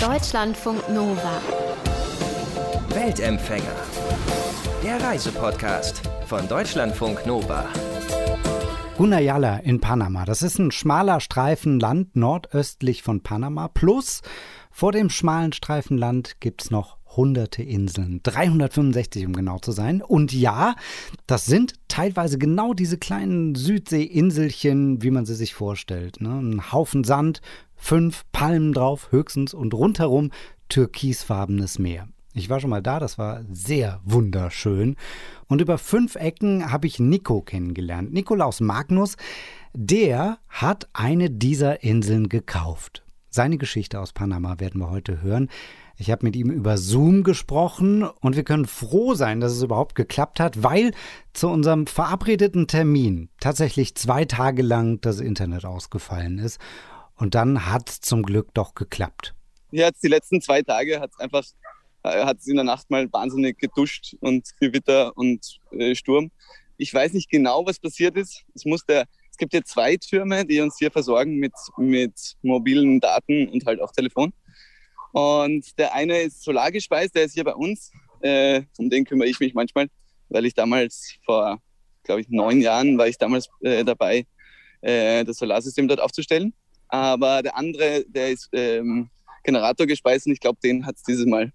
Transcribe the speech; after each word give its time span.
Deutschlandfunk 0.00 0.88
Nova. 0.88 1.42
Weltempfänger. 2.88 3.76
Der 4.82 4.98
Reisepodcast 4.98 6.00
von 6.24 6.48
Deutschlandfunk 6.48 7.26
Nova. 7.26 7.66
Gunayala 8.96 9.58
in 9.58 9.78
Panama. 9.78 10.24
Das 10.24 10.40
ist 10.40 10.58
ein 10.58 10.70
schmaler 10.70 11.20
Streifen 11.20 11.78
Land 11.78 12.16
nordöstlich 12.16 13.02
von 13.02 13.22
Panama. 13.22 13.68
Plus 13.68 14.22
vor 14.70 14.92
dem 14.92 15.10
schmalen 15.10 15.52
Streifen 15.52 15.98
Land 15.98 16.40
gibt 16.40 16.62
es 16.62 16.70
noch 16.70 16.96
hunderte 17.16 17.62
Inseln. 17.62 18.20
365, 18.22 19.26
um 19.26 19.34
genau 19.34 19.58
zu 19.58 19.72
sein. 19.72 20.00
Und 20.00 20.32
ja, 20.32 20.76
das 21.26 21.44
sind 21.46 21.74
teilweise 21.88 22.38
genau 22.38 22.72
diese 22.72 22.98
kleinen 22.98 23.54
Südseeinselchen, 23.54 25.02
wie 25.02 25.10
man 25.10 25.26
sie 25.26 25.34
sich 25.34 25.54
vorstellt. 25.54 26.20
Ne? 26.20 26.30
Ein 26.30 26.72
Haufen 26.72 27.04
Sand, 27.04 27.42
fünf 27.80 28.24
Palmen 28.30 28.72
drauf, 28.72 29.08
höchstens, 29.10 29.54
und 29.54 29.74
rundherum 29.74 30.30
türkisfarbenes 30.68 31.78
Meer. 31.78 32.08
Ich 32.32 32.48
war 32.48 32.60
schon 32.60 32.70
mal 32.70 32.82
da, 32.82 33.00
das 33.00 33.18
war 33.18 33.42
sehr 33.50 34.00
wunderschön. 34.04 34.94
Und 35.48 35.60
über 35.60 35.78
fünf 35.78 36.14
Ecken 36.14 36.70
habe 36.70 36.86
ich 36.86 37.00
Nico 37.00 37.40
kennengelernt. 37.40 38.12
Nikolaus 38.12 38.60
Magnus, 38.60 39.16
der 39.72 40.38
hat 40.48 40.88
eine 40.92 41.30
dieser 41.30 41.82
Inseln 41.82 42.28
gekauft. 42.28 43.02
Seine 43.30 43.58
Geschichte 43.58 43.98
aus 43.98 44.12
Panama 44.12 44.60
werden 44.60 44.80
wir 44.80 44.90
heute 44.90 45.22
hören. 45.22 45.48
Ich 45.96 46.10
habe 46.10 46.24
mit 46.24 46.34
ihm 46.34 46.50
über 46.50 46.78
Zoom 46.78 47.24
gesprochen 47.24 48.04
und 48.04 48.34
wir 48.34 48.42
können 48.42 48.64
froh 48.64 49.14
sein, 49.14 49.40
dass 49.40 49.52
es 49.52 49.62
überhaupt 49.62 49.94
geklappt 49.94 50.40
hat, 50.40 50.62
weil 50.62 50.92
zu 51.34 51.48
unserem 51.48 51.86
verabredeten 51.86 52.66
Termin 52.66 53.28
tatsächlich 53.38 53.94
zwei 53.96 54.24
Tage 54.24 54.62
lang 54.62 55.00
das 55.02 55.20
Internet 55.20 55.64
ausgefallen 55.64 56.38
ist. 56.38 56.58
Und 57.20 57.34
dann 57.34 57.66
hat 57.66 57.88
es 57.90 58.00
zum 58.00 58.22
Glück 58.22 58.52
doch 58.54 58.74
geklappt. 58.74 59.34
Jetzt 59.70 60.02
die 60.02 60.08
letzten 60.08 60.40
zwei 60.40 60.62
Tage 60.62 61.00
hat 61.00 61.10
es 61.12 61.20
einfach 61.20 61.44
äh, 62.02 62.24
hat 62.24 62.38
es 62.38 62.46
in 62.46 62.56
der 62.56 62.64
Nacht 62.64 62.90
mal 62.90 63.12
wahnsinnig 63.12 63.58
geduscht 63.58 64.16
und 64.20 64.48
Gewitter 64.58 65.16
und 65.16 65.58
äh, 65.72 65.94
Sturm. 65.94 66.30
Ich 66.78 66.92
weiß 66.92 67.12
nicht 67.12 67.30
genau, 67.30 67.66
was 67.66 67.78
passiert 67.78 68.16
ist. 68.16 68.42
Es 68.54 68.64
muss 68.64 68.84
der, 68.86 69.04
es 69.30 69.36
gibt 69.36 69.52
ja 69.52 69.62
zwei 69.62 69.96
Türme, 69.96 70.46
die 70.46 70.60
uns 70.60 70.78
hier 70.78 70.90
versorgen 70.90 71.36
mit, 71.36 71.52
mit 71.76 72.36
mobilen 72.42 73.00
Daten 73.00 73.48
und 73.48 73.66
halt 73.66 73.82
auch 73.82 73.92
Telefon. 73.92 74.32
Und 75.12 75.78
der 75.78 75.94
eine 75.94 76.20
ist 76.22 76.42
solargespeist, 76.42 77.14
der 77.14 77.24
ist 77.24 77.34
hier 77.34 77.44
bei 77.44 77.54
uns. 77.54 77.92
Äh, 78.22 78.62
um 78.78 78.88
den 78.88 79.04
kümmere 79.04 79.28
ich 79.28 79.40
mich 79.40 79.54
manchmal, 79.54 79.88
weil 80.28 80.46
ich 80.46 80.54
damals 80.54 81.16
vor, 81.24 81.58
glaube 82.02 82.22
ich, 82.22 82.28
neun 82.28 82.60
Jahren 82.60 82.96
war 82.96 83.08
ich 83.08 83.18
damals 83.18 83.48
äh, 83.60 83.84
dabei, 83.84 84.26
äh, 84.80 85.24
das 85.24 85.36
Solarsystem 85.36 85.88
dort 85.88 86.00
aufzustellen. 86.00 86.54
Aber 86.90 87.42
der 87.42 87.56
andere, 87.56 88.04
der 88.08 88.30
ist 88.30 88.48
ähm, 88.52 89.08
Generator 89.44 89.86
gespeist 89.86 90.26
und 90.26 90.32
ich 90.32 90.40
glaube, 90.40 90.58
den 90.62 90.84
hat 90.84 90.96
es 90.96 91.02
dieses 91.02 91.26
Mal 91.26 91.52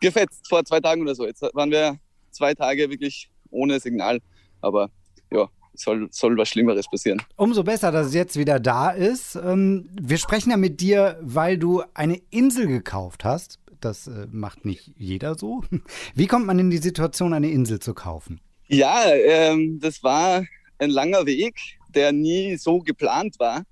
gefetzt 0.00 0.48
vor 0.48 0.64
zwei 0.64 0.80
Tagen 0.80 1.02
oder 1.02 1.14
so. 1.14 1.26
Jetzt 1.26 1.42
waren 1.54 1.70
wir 1.70 1.98
zwei 2.30 2.54
Tage 2.54 2.90
wirklich 2.90 3.30
ohne 3.50 3.80
Signal. 3.80 4.20
Aber 4.60 4.90
ja, 5.30 5.48
soll, 5.74 6.08
soll 6.10 6.36
was 6.36 6.48
Schlimmeres 6.48 6.88
passieren. 6.88 7.22
Umso 7.36 7.62
besser, 7.62 7.90
dass 7.90 8.08
es 8.08 8.14
jetzt 8.14 8.38
wieder 8.38 8.60
da 8.60 8.90
ist. 8.90 9.36
Ähm, 9.36 9.88
wir 10.00 10.18
sprechen 10.18 10.50
ja 10.50 10.56
mit 10.56 10.80
dir, 10.80 11.18
weil 11.20 11.58
du 11.58 11.82
eine 11.94 12.20
Insel 12.30 12.66
gekauft 12.66 13.24
hast. 13.24 13.58
Das 13.80 14.06
äh, 14.06 14.26
macht 14.30 14.64
nicht 14.64 14.92
jeder 14.96 15.36
so. 15.36 15.62
Wie 16.14 16.26
kommt 16.26 16.46
man 16.46 16.58
in 16.58 16.70
die 16.70 16.78
Situation, 16.78 17.34
eine 17.34 17.50
Insel 17.50 17.80
zu 17.80 17.94
kaufen? 17.94 18.40
Ja, 18.66 19.04
ähm, 19.12 19.78
das 19.80 20.02
war 20.02 20.44
ein 20.78 20.90
langer 20.90 21.26
Weg, 21.26 21.54
der 21.94 22.12
nie 22.12 22.56
so 22.56 22.78
geplant 22.78 23.38
war. 23.38 23.62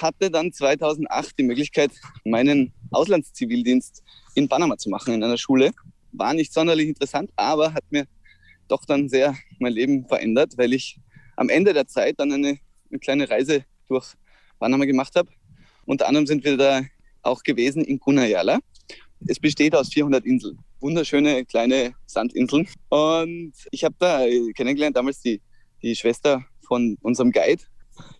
Hatte 0.00 0.30
dann 0.30 0.52
2008 0.52 1.38
die 1.38 1.42
Möglichkeit, 1.42 1.92
meinen 2.24 2.72
Auslandszivildienst 2.90 4.02
in 4.34 4.48
Panama 4.48 4.76
zu 4.76 4.90
machen, 4.90 5.14
in 5.14 5.22
einer 5.22 5.38
Schule. 5.38 5.72
War 6.12 6.34
nicht 6.34 6.52
sonderlich 6.52 6.88
interessant, 6.88 7.30
aber 7.36 7.72
hat 7.72 7.84
mir 7.90 8.06
doch 8.68 8.84
dann 8.84 9.08
sehr 9.08 9.36
mein 9.58 9.72
Leben 9.72 10.06
verändert, 10.06 10.54
weil 10.56 10.72
ich 10.72 10.98
am 11.36 11.48
Ende 11.48 11.72
der 11.72 11.86
Zeit 11.86 12.18
dann 12.18 12.32
eine, 12.32 12.58
eine 12.90 12.98
kleine 12.98 13.28
Reise 13.28 13.64
durch 13.88 14.14
Panama 14.58 14.84
gemacht 14.84 15.14
habe. 15.16 15.30
Unter 15.86 16.06
anderem 16.06 16.26
sind 16.26 16.44
wir 16.44 16.56
da 16.56 16.82
auch 17.22 17.42
gewesen 17.42 17.84
in 17.84 17.98
Cunayala. 17.98 18.58
Es 19.26 19.38
besteht 19.38 19.74
aus 19.74 19.88
400 19.92 20.24
Inseln, 20.24 20.58
wunderschöne 20.80 21.44
kleine 21.44 21.94
Sandinseln. 22.06 22.68
Und 22.88 23.52
ich 23.70 23.84
habe 23.84 23.94
da 23.98 24.24
kennengelernt 24.54 24.96
damals 24.96 25.20
die, 25.20 25.40
die 25.82 25.94
Schwester 25.94 26.44
von 26.66 26.96
unserem 27.02 27.32
Guide. 27.32 27.62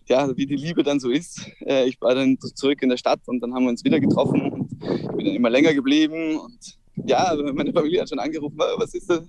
Ja, 0.07 0.35
wie 0.35 0.45
die 0.45 0.55
Liebe 0.55 0.83
dann 0.83 0.99
so 0.99 1.09
ist. 1.09 1.49
Äh, 1.65 1.85
ich 1.87 1.99
war 2.01 2.15
dann 2.15 2.37
zurück 2.39 2.81
in 2.81 2.89
der 2.89 2.97
Stadt 2.97 3.21
und 3.27 3.39
dann 3.41 3.53
haben 3.53 3.63
wir 3.63 3.69
uns 3.69 3.83
wieder 3.83 3.99
getroffen 3.99 4.51
und 4.51 4.71
ich 4.71 5.07
bin 5.07 5.25
dann 5.25 5.35
immer 5.35 5.49
länger 5.49 5.73
geblieben. 5.73 6.37
Und 6.37 6.77
ja, 7.05 7.35
meine 7.53 7.73
Familie 7.73 8.01
hat 8.01 8.09
schon 8.09 8.19
angerufen, 8.19 8.57
was 8.57 8.93
ist 8.93 9.09
da, 9.09 9.21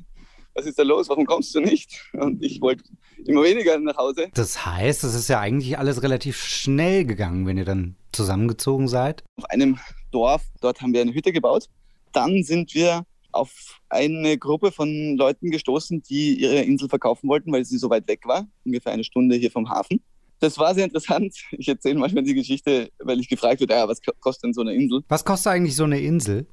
was 0.54 0.66
ist 0.66 0.78
da 0.78 0.82
los, 0.82 1.08
warum 1.08 1.26
kommst 1.26 1.54
du 1.54 1.60
nicht? 1.60 2.00
Und 2.12 2.42
ich 2.42 2.60
wollte 2.60 2.84
immer 3.24 3.42
weniger 3.42 3.78
nach 3.78 3.96
Hause. 3.96 4.28
Das 4.34 4.66
heißt, 4.66 5.04
es 5.04 5.14
ist 5.14 5.28
ja 5.28 5.40
eigentlich 5.40 5.78
alles 5.78 6.02
relativ 6.02 6.42
schnell 6.42 7.04
gegangen, 7.04 7.46
wenn 7.46 7.58
ihr 7.58 7.64
dann 7.64 7.96
zusammengezogen 8.12 8.88
seid. 8.88 9.24
Auf 9.36 9.44
einem 9.50 9.78
Dorf, 10.10 10.42
dort 10.60 10.80
haben 10.80 10.92
wir 10.92 11.00
eine 11.00 11.14
Hütte 11.14 11.32
gebaut. 11.32 11.68
Dann 12.12 12.42
sind 12.42 12.74
wir 12.74 13.04
auf 13.32 13.80
eine 13.88 14.36
Gruppe 14.38 14.72
von 14.72 15.16
Leuten 15.16 15.50
gestoßen, 15.50 16.02
die 16.02 16.38
ihre 16.40 16.60
Insel 16.62 16.88
verkaufen 16.88 17.28
wollten, 17.28 17.50
weil 17.52 17.64
sie 17.64 17.78
so 17.78 17.90
weit 17.90 18.06
weg 18.06 18.26
war, 18.26 18.46
ungefähr 18.64 18.92
eine 18.92 19.04
Stunde 19.04 19.36
hier 19.36 19.50
vom 19.50 19.68
Hafen. 19.68 20.02
Das 20.42 20.58
war 20.58 20.74
sehr 20.74 20.84
interessant. 20.84 21.36
Ich 21.52 21.68
erzähle 21.68 22.00
manchmal 22.00 22.24
die 22.24 22.34
Geschichte, 22.34 22.90
weil 22.98 23.20
ich 23.20 23.28
gefragt 23.28 23.60
wurde, 23.60 23.74
ja, 23.74 23.86
was 23.86 24.00
kostet 24.20 24.44
denn 24.44 24.52
so 24.52 24.62
eine 24.62 24.74
Insel? 24.74 25.04
Was 25.08 25.24
kostet 25.24 25.52
eigentlich 25.52 25.76
so 25.76 25.84
eine 25.84 26.00
Insel? 26.00 26.46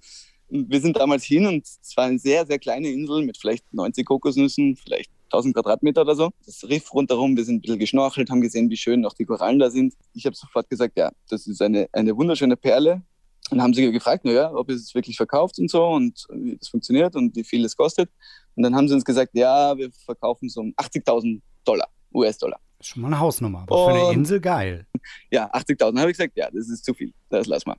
wir 0.50 0.82
sind 0.82 0.98
damals 0.98 1.24
hin 1.24 1.46
und 1.46 1.66
es 1.66 1.96
war 1.96 2.06
eine 2.06 2.20
sehr, 2.20 2.46
sehr 2.46 2.60
kleine 2.60 2.90
Insel 2.90 3.24
mit 3.24 3.38
vielleicht 3.38 3.72
90 3.74 4.06
Kokosnüssen, 4.06 4.76
vielleicht 4.76 5.12
1000 5.26 5.54
Quadratmeter 5.54 6.02
oder 6.02 6.16
so. 6.16 6.32
Das 6.46 6.64
Riff 6.68 6.92
rundherum, 6.94 7.38
wir 7.38 7.46
sind 7.46 7.58
ein 7.58 7.62
bisschen 7.62 7.80
geschnorchelt, 7.80 8.30
haben 8.32 8.42
gesehen, 8.42 8.70
wie 8.70 8.78
schön 8.78 9.06
auch 9.06 9.14
die 9.14 9.26
Korallen 9.26 9.60
da 9.60 9.70
sind. 9.70 9.94
Ich 10.14 10.26
habe 10.26 10.36
sofort 10.36 10.70
gesagt, 10.70 10.98
ja, 10.98 11.12
das 11.30 11.46
ist 11.46 11.62
eine, 11.62 11.88
eine 11.92 12.18
wunderschöne 12.18 12.58
Perle. 12.58 13.04
Und 13.52 13.62
haben 13.64 13.74
sie 13.74 13.92
gefragt, 13.92 14.26
naja, 14.26 14.54
ob 14.54 14.70
es 14.70 14.94
wirklich 14.94 15.18
verkauft 15.18 15.58
und 15.58 15.72
so 15.72 15.84
und 15.84 16.28
wie 16.32 16.56
das 16.58 16.68
funktioniert 16.68 17.16
und 17.16 17.36
wie 17.36 17.44
viel 17.44 17.66
es 17.66 17.76
kostet. 17.76 18.12
Und 18.56 18.62
dann 18.62 18.76
haben 18.76 18.88
sie 18.88 18.94
uns 18.94 19.04
gesagt, 19.04 19.32
ja, 19.34 19.76
wir 19.76 19.92
verkaufen 19.92 20.50
so 20.50 20.62
um 20.62 20.74
80.000 20.78 21.42
Dollar, 21.66 21.88
US-Dollar. 22.14 22.60
Schon 22.82 23.02
mal 23.02 23.10
eine 23.10 23.20
Hausnummer, 23.20 23.64
aber 23.64 23.86
und, 23.88 23.94
für 23.94 24.00
eine 24.00 24.14
Insel 24.14 24.40
geil. 24.40 24.88
Ja, 25.32 25.52
80.000 25.54 26.00
habe 26.00 26.12
ich 26.12 26.18
gesagt, 26.18 26.38
ja, 26.38 26.50
das 26.52 26.70
ist 26.70 26.86
zu 26.86 26.94
viel, 26.94 27.14
das 27.30 27.48
lass 27.48 27.66
mal 27.66 27.78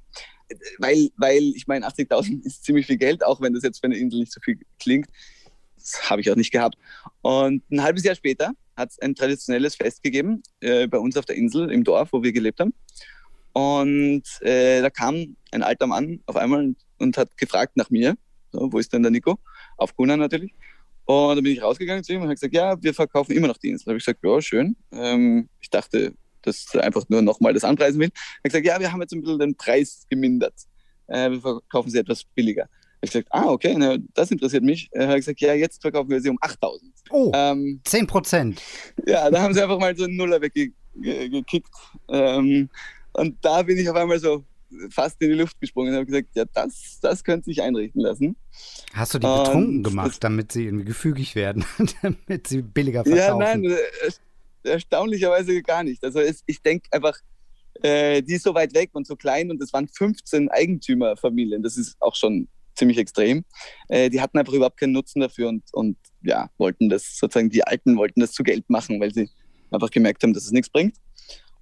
weil, 0.79 1.11
weil 1.17 1.43
ich 1.55 1.67
meine, 1.67 1.87
80.000 1.87 2.43
ist 2.45 2.65
ziemlich 2.65 2.87
viel 2.87 2.97
Geld, 2.97 3.25
auch 3.25 3.41
wenn 3.41 3.55
das 3.55 3.63
jetzt 3.63 3.81
für 3.81 3.87
eine 3.87 3.97
Insel 3.97 4.21
nicht 4.21 4.33
so 4.33 4.41
viel 4.41 4.59
klingt. 4.79 5.09
Das 5.77 6.11
habe 6.11 6.21
ich 6.21 6.31
auch 6.31 6.37
nicht 6.37 6.51
gehabt. 6.51 6.77
Und 7.23 7.63
ein 7.71 7.83
halbes 7.83 8.05
Jahr 8.05 8.15
später 8.15 8.53
hat 8.77 8.91
es 8.91 8.99
ein 9.01 9.15
traditionelles 9.15 9.77
Fest 9.77 10.03
gegeben 10.03 10.43
äh, 10.61 10.87
bei 10.87 10.99
uns 10.99 11.17
auf 11.17 11.25
der 11.25 11.37
Insel 11.37 11.71
im 11.71 11.85
Dorf, 11.85 12.11
wo 12.13 12.23
wir 12.23 12.33
gelebt 12.33 12.61
haben. 12.61 12.75
Und 13.53 14.23
äh, 14.43 14.81
da 14.81 14.91
kam 14.91 15.37
ein 15.51 15.63
alter 15.63 15.87
Mann 15.87 16.21
auf 16.27 16.37
einmal 16.37 16.75
und 16.99 17.17
hat 17.17 17.37
gefragt 17.37 17.77
nach 17.77 17.91
mir, 17.91 18.17
so, 18.53 18.73
wo 18.73 18.79
ist 18.79 18.93
denn 18.93 19.03
der 19.03 19.11
Nico? 19.11 19.39
Auf 19.77 19.97
Kuna 19.97 20.17
natürlich. 20.17 20.53
Und 21.11 21.35
dann 21.35 21.43
bin 21.43 21.53
ich 21.53 21.61
rausgegangen 21.61 22.05
zu 22.05 22.13
ihm 22.13 22.19
und 22.19 22.29
habe 22.29 22.35
gesagt, 22.35 22.55
ja, 22.55 22.81
wir 22.81 22.95
verkaufen 22.95 23.33
immer 23.33 23.49
noch 23.49 23.57
die 23.57 23.71
Insel. 23.71 23.87
Da 23.87 23.91
habe 23.91 23.99
ich 23.99 24.05
gesagt, 24.05 24.21
ja, 24.23 24.41
schön. 24.41 24.77
Ähm, 24.93 25.49
ich 25.61 25.69
dachte, 25.69 26.15
das 26.43 26.73
einfach 26.77 27.05
nur 27.09 27.21
nochmal 27.21 27.53
das 27.53 27.65
anpreisen 27.65 28.01
will. 28.01 28.11
Er 28.15 28.37
hat 28.37 28.53
gesagt, 28.53 28.65
ja, 28.65 28.79
wir 28.79 28.93
haben 28.93 29.01
jetzt 29.01 29.13
ein 29.13 29.21
bisschen 29.21 29.41
den 29.41 29.57
Preis 29.57 30.07
gemindert. 30.09 30.55
Äh, 31.09 31.33
wir 31.33 31.41
verkaufen 31.41 31.91
sie 31.91 31.99
etwas 31.99 32.23
billiger. 32.23 32.69
Ich 33.01 33.11
gesagt, 33.11 33.27
ah, 33.33 33.49
okay, 33.49 33.75
na, 33.77 33.97
das 34.15 34.31
interessiert 34.31 34.63
mich. 34.63 34.89
Er 34.93 35.09
hat 35.09 35.17
gesagt, 35.17 35.41
ja, 35.41 35.53
jetzt 35.53 35.83
verkaufen 35.83 36.11
wir 36.11 36.21
sie 36.21 36.29
um 36.29 36.39
8000. 36.41 36.93
Oh, 37.11 37.33
ähm, 37.35 37.81
10 37.83 38.07
Prozent. 38.07 38.63
Ja, 39.05 39.29
da 39.31 39.43
haben 39.43 39.53
sie 39.53 39.63
einfach 39.63 39.81
mal 39.81 39.97
so 39.97 40.05
einen 40.05 40.17
Nuller 40.17 40.41
weggekickt. 40.41 41.75
Ähm, 42.09 42.69
und 43.15 43.37
da 43.45 43.63
bin 43.63 43.79
ich 43.79 43.91
auf 43.91 43.97
einmal 43.97 44.21
so 44.21 44.45
fast 44.91 45.21
in 45.23 45.31
die 45.31 45.37
Luft 45.37 45.61
gesprungen 45.61 45.91
und 45.91 45.97
habe 45.97 46.07
gesagt, 46.07 46.29
ja, 46.35 46.45
das, 46.53 46.99
das 47.01 47.25
könnte 47.25 47.47
sich 47.47 47.63
einrichten 47.63 48.01
lassen. 48.01 48.37
Hast 48.93 49.15
du 49.15 49.19
die 49.19 49.27
betrunken 49.27 49.83
gemacht, 49.83 50.23
damit 50.23 50.53
sie 50.53 50.65
irgendwie 50.65 50.85
gefügig 50.85 51.35
werden, 51.35 51.65
damit 52.03 52.47
sie 52.47 52.63
billiger 52.63 53.05
verkaufen? 53.05 53.41
Ja, 53.41 53.57
nein, 53.57 53.65
äh, 53.65 54.69
erstaunlicherweise 54.69 55.63
gar 55.63 55.83
nicht. 55.83 56.05
Also 56.05 56.21
es, 56.21 56.43
ich 56.47 56.63
denke 56.63 56.89
einfach, 56.93 57.17
äh, 57.83 58.23
die 58.23 58.35
ist 58.35 58.45
so 58.45 58.55
weit 58.55 58.75
weg 58.75 58.91
und 58.93 59.07
so 59.07 59.17
klein 59.17 59.51
und 59.51 59.61
es 59.63 59.73
waren 59.73 59.89
15 59.89 60.51
Eigentümerfamilien. 60.51 61.63
Das 61.63 61.77
ist 61.77 61.97
auch 62.01 62.15
schon 62.15 62.49
ziemlich 62.75 62.99
extrem. 62.99 63.45
Äh, 63.89 64.11
die 64.11 64.21
hatten 64.21 64.39
einfach 64.39 64.53
überhaupt 64.53 64.79
keinen 64.79 64.93
Nutzen 64.93 65.21
dafür 65.21 65.49
und, 65.49 65.63
und 65.73 65.97
ja, 66.23 66.51
wollten 66.59 66.89
das 66.89 67.19
sozusagen, 67.19 67.51
die 67.51 67.65
Alten 67.65 67.97
wollten 67.97 68.21
das 68.21 68.33
zu 68.33 68.43
Geld 68.43 68.69
machen, 68.69 69.01
weil 69.01 69.13
sie 69.13 69.31
einfach 69.71 69.91
gemerkt 69.91 70.23
haben, 70.23 70.35
dass 70.35 70.45
es 70.45 70.53
nichts 70.53 70.71
bringt. 70.71 70.97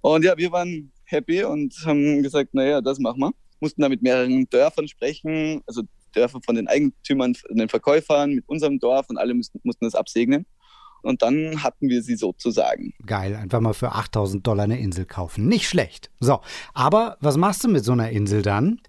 Und 0.01 0.23
ja, 0.23 0.37
wir 0.37 0.51
waren 0.51 0.91
happy 1.11 1.43
und 1.43 1.73
haben 1.85 2.23
gesagt, 2.23 2.53
naja, 2.53 2.81
das 2.81 2.99
machen 2.99 3.19
wir. 3.19 3.31
Mussten 3.59 3.81
da 3.81 3.89
mit 3.89 4.01
mehreren 4.01 4.47
Dörfern 4.49 4.87
sprechen, 4.87 5.61
also 5.67 5.83
Dörfer 6.13 6.39
von 6.43 6.55
den 6.55 6.67
Eigentümern, 6.67 7.35
den 7.49 7.69
Verkäufern, 7.69 8.35
mit 8.35 8.47
unserem 8.47 8.79
Dorf 8.79 9.09
und 9.09 9.17
alle 9.17 9.33
mussten, 9.33 9.59
mussten 9.63 9.85
das 9.85 9.95
absegnen. 9.95 10.45
Und 11.01 11.21
dann 11.21 11.63
hatten 11.63 11.87
wir 11.87 12.03
sie 12.03 12.15
sozusagen. 12.15 12.93
Geil, 13.05 13.35
einfach 13.35 13.61
mal 13.61 13.73
für 13.73 13.93
8000 13.93 14.45
Dollar 14.45 14.65
eine 14.65 14.79
Insel 14.79 15.05
kaufen. 15.05 15.47
Nicht 15.47 15.67
schlecht. 15.67 16.09
So, 16.19 16.41
aber 16.73 17.17
was 17.21 17.37
machst 17.37 17.63
du 17.63 17.69
mit 17.69 17.85
so 17.85 17.93
einer 17.93 18.09
Insel 18.09 18.41
dann? 18.41 18.81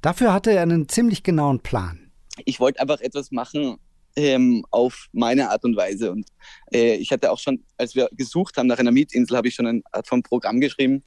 Dafür 0.00 0.32
hatte 0.32 0.52
er 0.52 0.62
einen 0.62 0.88
ziemlich 0.88 1.22
genauen 1.22 1.60
Plan. 1.60 2.10
Ich 2.44 2.58
wollte 2.58 2.80
einfach 2.80 3.00
etwas 3.00 3.30
machen 3.30 3.78
ähm, 4.16 4.64
auf 4.70 5.08
meine 5.12 5.50
Art 5.50 5.64
und 5.64 5.76
Weise. 5.76 6.10
Und 6.10 6.26
äh, 6.72 6.94
ich 6.96 7.10
hatte 7.10 7.30
auch 7.30 7.38
schon, 7.38 7.64
als 7.76 7.94
wir 7.94 8.08
gesucht 8.12 8.56
haben 8.56 8.66
nach 8.66 8.78
einer 8.78 8.92
Mietinsel, 8.92 9.36
habe 9.36 9.48
ich 9.48 9.54
schon 9.54 9.66
eine 9.66 9.82
Art 9.92 10.08
von 10.08 10.22
Programm 10.22 10.60
geschrieben, 10.60 11.04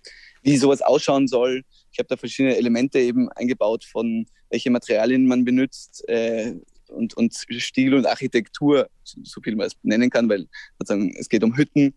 wie 0.48 0.56
sowas 0.56 0.82
ausschauen 0.82 1.28
soll. 1.28 1.64
Ich 1.92 2.00
habe 2.00 2.08
da 2.08 2.16
verschiedene 2.16 2.56
Elemente 2.56 3.00
eben 3.00 3.30
eingebaut 3.34 3.84
von 3.84 4.26
welche 4.50 4.72
Materialien 4.72 5.28
man 5.28 5.44
benutzt 5.44 6.08
äh, 6.08 6.56
und, 6.88 7.16
und 7.16 7.34
Stil 7.34 7.94
und 7.94 8.06
Architektur, 8.06 8.90
so 9.04 9.42
viel 9.42 9.58
man 9.58 9.68
es 9.68 9.74
nennen 9.84 10.10
kann, 10.10 10.30
weil 10.30 10.48
sozusagen 10.80 11.14
es 11.20 11.28
geht 11.28 11.44
um 11.44 11.58
Hütten. 11.58 11.96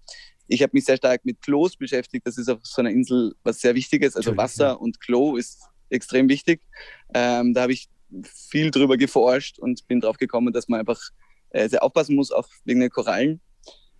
Ich 0.49 0.62
habe 0.62 0.73
mich 0.75 0.85
sehr 0.85 0.97
stark 0.97 1.25
mit 1.25 1.41
Klos 1.43 1.76
beschäftigt. 1.76 2.26
Das 2.26 2.38
ist 2.38 2.49
auf 2.49 2.58
so 2.64 2.82
einer 2.82 2.91
Insel 2.91 3.37
was 3.44 3.61
sehr 3.61 3.76
Wichtiges. 3.76 4.17
Also 4.17 4.37
Wasser 4.37 4.81
und 4.81 5.00
Klo 5.00 5.37
ist 5.37 5.61
extrem 5.88 6.29
wichtig. 6.29 6.61
Ähm, 7.14 7.55
da 7.55 7.62
habe 7.62 7.73
ich 7.73 7.88
viel 8.25 8.73
drüber 8.73 8.97
geforscht 8.97 9.61
und 9.61 9.87
bin 9.87 10.00
drauf 10.00 10.17
gekommen, 10.17 10.52
dass 10.52 10.67
man 10.67 10.81
einfach 10.81 11.00
äh, 11.50 11.69
sehr 11.69 11.85
aufpassen 11.85 12.17
muss, 12.17 12.32
auch 12.32 12.49
wegen 12.64 12.81
den 12.81 12.91
Korallen. 12.91 13.41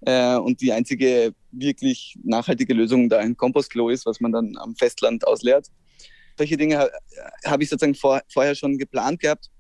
Äh, 0.03 0.37
und 0.37 0.61
die 0.61 0.73
einzige 0.73 1.35
wirklich 1.51 2.19
nachhaltige 2.23 2.75
Lösung 2.75 3.09
da 3.09 3.19
ein 3.19 3.37
Kompostklo 3.37 3.91
ist, 3.91 4.07
was 4.07 4.21
man 4.21 4.33
dann 4.33 4.57
am 4.57 4.75
Festland 4.77 5.27
ausleert. 5.27 5.67
Solche 6.39 6.57
Dinge 6.57 6.91
habe 7.45 7.63
ich 7.63 7.69
sozusagen 7.69 7.95
vor, 7.95 8.23
vorher 8.33 8.55
schon 8.55 8.79
geplant 8.79 9.21
gehabt 9.21 9.51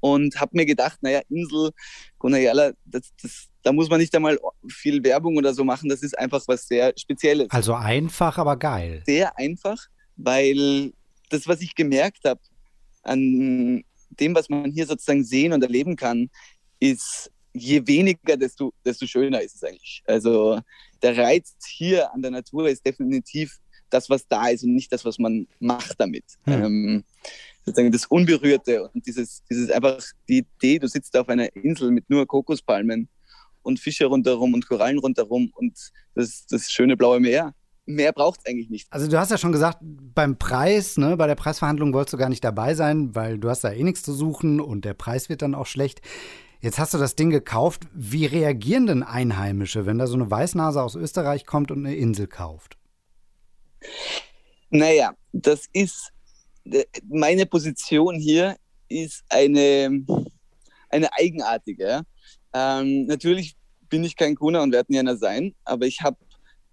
und 0.00 0.38
habe 0.40 0.52
mir 0.54 0.66
gedacht, 0.66 1.02
naja, 1.02 1.20
Insel, 1.28 1.70
Gunayala, 2.18 2.72
das, 2.84 3.12
das, 3.20 3.48
da 3.62 3.72
muss 3.72 3.88
man 3.88 4.00
nicht 4.00 4.14
einmal 4.14 4.38
viel 4.68 5.02
Werbung 5.02 5.36
oder 5.36 5.52
so 5.52 5.64
machen, 5.64 5.88
das 5.88 6.02
ist 6.02 6.16
einfach 6.16 6.42
was 6.46 6.68
sehr 6.68 6.92
Spezielles. 6.96 7.48
Also 7.50 7.74
einfach, 7.74 8.38
aber 8.38 8.56
geil. 8.56 9.02
Sehr 9.06 9.36
einfach, 9.38 9.78
weil 10.16 10.92
das, 11.30 11.48
was 11.48 11.60
ich 11.60 11.74
gemerkt 11.74 12.24
habe 12.24 12.40
an 13.02 13.84
dem, 14.10 14.34
was 14.34 14.48
man 14.48 14.70
hier 14.70 14.86
sozusagen 14.86 15.24
sehen 15.24 15.52
und 15.52 15.62
erleben 15.62 15.96
kann, 15.96 16.30
ist, 16.78 17.30
je 17.56 17.86
weniger, 17.86 18.36
desto, 18.36 18.72
desto 18.84 19.06
schöner 19.06 19.40
ist 19.42 19.56
es 19.56 19.64
eigentlich. 19.64 20.02
Also 20.06 20.60
der 21.02 21.16
Reiz 21.16 21.54
hier 21.66 22.12
an 22.12 22.22
der 22.22 22.30
Natur 22.30 22.68
ist 22.68 22.84
definitiv 22.84 23.58
das, 23.90 24.10
was 24.10 24.26
da 24.26 24.48
ist 24.48 24.64
und 24.64 24.74
nicht 24.74 24.92
das, 24.92 25.04
was 25.04 25.18
man 25.18 25.46
macht 25.60 25.94
damit. 25.98 26.24
Hm. 26.44 26.64
Ähm, 26.64 27.04
sozusagen 27.64 27.92
das 27.92 28.06
Unberührte 28.06 28.88
und 28.88 29.06
dieses, 29.06 29.42
dieses 29.50 29.70
einfach 29.70 30.02
die 30.28 30.38
Idee, 30.38 30.78
du 30.78 30.88
sitzt 30.88 31.16
auf 31.16 31.28
einer 31.28 31.54
Insel 31.56 31.90
mit 31.90 32.08
nur 32.08 32.26
Kokospalmen 32.26 33.08
und 33.62 33.80
Fische 33.80 34.06
rundherum 34.06 34.54
und 34.54 34.66
Korallen 34.66 34.98
rundherum 34.98 35.50
und 35.54 35.90
das, 36.14 36.46
das 36.46 36.70
schöne 36.70 36.96
blaue 36.96 37.20
Meer. 37.20 37.54
Mehr 37.88 38.12
braucht 38.12 38.40
es 38.40 38.46
eigentlich 38.46 38.68
nicht. 38.68 38.88
Also 38.90 39.08
du 39.08 39.18
hast 39.18 39.30
ja 39.30 39.38
schon 39.38 39.52
gesagt, 39.52 39.78
beim 39.80 40.38
Preis, 40.38 40.96
ne, 40.96 41.16
bei 41.16 41.28
der 41.28 41.36
Preisverhandlung 41.36 41.92
wolltest 41.92 42.14
du 42.14 42.16
gar 42.16 42.28
nicht 42.28 42.42
dabei 42.42 42.74
sein, 42.74 43.14
weil 43.14 43.38
du 43.38 43.48
hast 43.48 43.62
da 43.62 43.72
eh 43.72 43.82
nichts 43.82 44.02
zu 44.02 44.12
suchen 44.12 44.60
und 44.60 44.84
der 44.84 44.94
Preis 44.94 45.28
wird 45.28 45.42
dann 45.42 45.54
auch 45.54 45.66
schlecht. 45.66 46.00
Jetzt 46.66 46.80
hast 46.80 46.94
du 46.94 46.98
das 46.98 47.14
Ding 47.14 47.30
gekauft. 47.30 47.82
Wie 47.94 48.26
reagieren 48.26 48.88
denn 48.88 49.04
Einheimische, 49.04 49.86
wenn 49.86 49.98
da 49.98 50.08
so 50.08 50.14
eine 50.16 50.28
Weißnase 50.28 50.82
aus 50.82 50.96
Österreich 50.96 51.46
kommt 51.46 51.70
und 51.70 51.86
eine 51.86 51.94
Insel 51.94 52.26
kauft? 52.26 52.76
Naja, 54.70 55.14
das 55.32 55.66
ist 55.72 56.10
meine 57.08 57.46
Position 57.46 58.16
hier 58.18 58.56
ist 58.88 59.22
eine, 59.28 60.04
eine 60.88 61.12
eigenartige. 61.12 62.02
Ähm, 62.52 63.06
natürlich 63.06 63.54
bin 63.88 64.02
ich 64.02 64.16
kein 64.16 64.34
Kuna 64.34 64.60
und 64.64 64.72
werde 64.72 64.90
nie 64.90 64.98
einer 64.98 65.16
sein, 65.16 65.54
aber 65.62 65.86
ich 65.86 66.00
habe 66.00 66.16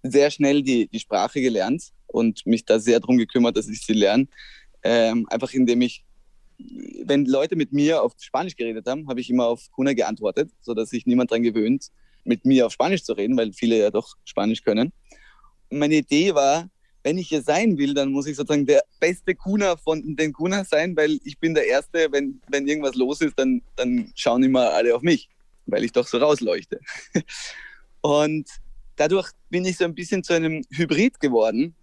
sehr 0.02 0.32
schnell 0.32 0.64
die, 0.64 0.88
die 0.88 0.98
Sprache 0.98 1.40
gelernt 1.40 1.92
und 2.08 2.44
mich 2.46 2.64
da 2.64 2.80
sehr 2.80 2.98
darum 2.98 3.16
gekümmert, 3.16 3.56
dass 3.56 3.68
ich 3.68 3.86
sie 3.86 3.92
lerne. 3.92 4.26
Ähm, 4.82 5.24
einfach 5.30 5.52
indem 5.52 5.82
ich, 5.82 6.04
wenn 6.58 7.26
Leute 7.26 7.56
mit 7.56 7.72
mir 7.72 8.02
auf 8.02 8.12
Spanisch 8.18 8.56
geredet 8.56 8.86
haben, 8.86 9.08
habe 9.08 9.20
ich 9.20 9.30
immer 9.30 9.46
auf 9.46 9.70
Kuna 9.72 9.92
geantwortet, 9.92 10.50
sodass 10.60 10.90
sich 10.90 11.06
niemand 11.06 11.30
daran 11.30 11.42
gewöhnt, 11.42 11.88
mit 12.24 12.44
mir 12.44 12.66
auf 12.66 12.72
Spanisch 12.72 13.02
zu 13.02 13.12
reden, 13.12 13.36
weil 13.36 13.52
viele 13.52 13.78
ja 13.78 13.90
doch 13.90 14.14
Spanisch 14.24 14.62
können. 14.62 14.92
Meine 15.70 15.96
Idee 15.96 16.34
war, 16.34 16.68
wenn 17.02 17.18
ich 17.18 17.28
hier 17.28 17.42
sein 17.42 17.76
will, 17.76 17.92
dann 17.92 18.10
muss 18.12 18.26
ich 18.26 18.36
sozusagen 18.36 18.66
der 18.66 18.82
beste 18.98 19.34
Kuna 19.34 19.76
von 19.76 20.16
den 20.16 20.32
Kunas 20.32 20.70
sein, 20.70 20.96
weil 20.96 21.20
ich 21.24 21.38
bin 21.38 21.54
der 21.54 21.66
Erste, 21.66 22.10
wenn, 22.10 22.40
wenn 22.48 22.66
irgendwas 22.66 22.94
los 22.94 23.20
ist, 23.20 23.38
dann, 23.38 23.60
dann 23.76 24.10
schauen 24.14 24.42
immer 24.42 24.70
alle 24.70 24.94
auf 24.94 25.02
mich, 25.02 25.28
weil 25.66 25.84
ich 25.84 25.92
doch 25.92 26.06
so 26.06 26.18
rausleuchte. 26.18 26.80
Und 28.00 28.48
dadurch 28.96 29.30
bin 29.50 29.66
ich 29.66 29.76
so 29.76 29.84
ein 29.84 29.94
bisschen 29.94 30.24
zu 30.24 30.32
einem 30.32 30.62
Hybrid 30.70 31.20
geworden, 31.20 31.74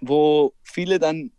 wo 0.00 0.54
viele 0.62 0.98
dann 0.98 1.30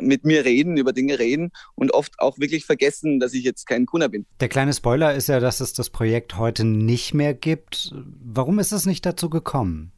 mit 0.00 0.24
mir 0.24 0.44
reden, 0.44 0.76
über 0.76 0.92
Dinge 0.92 1.18
reden 1.18 1.50
und 1.74 1.92
oft 1.92 2.18
auch 2.18 2.38
wirklich 2.38 2.64
vergessen, 2.64 3.20
dass 3.20 3.34
ich 3.34 3.44
jetzt 3.44 3.66
kein 3.66 3.86
Kuna 3.86 4.08
bin. 4.08 4.26
Der 4.40 4.48
kleine 4.48 4.72
Spoiler 4.72 5.14
ist 5.14 5.28
ja, 5.28 5.40
dass 5.40 5.60
es 5.60 5.72
das 5.72 5.90
Projekt 5.90 6.36
heute 6.36 6.64
nicht 6.64 7.14
mehr 7.14 7.34
gibt. 7.34 7.94
Warum 7.94 8.58
ist 8.58 8.72
es 8.72 8.86
nicht 8.86 9.04
dazu 9.06 9.30
gekommen? 9.30 9.92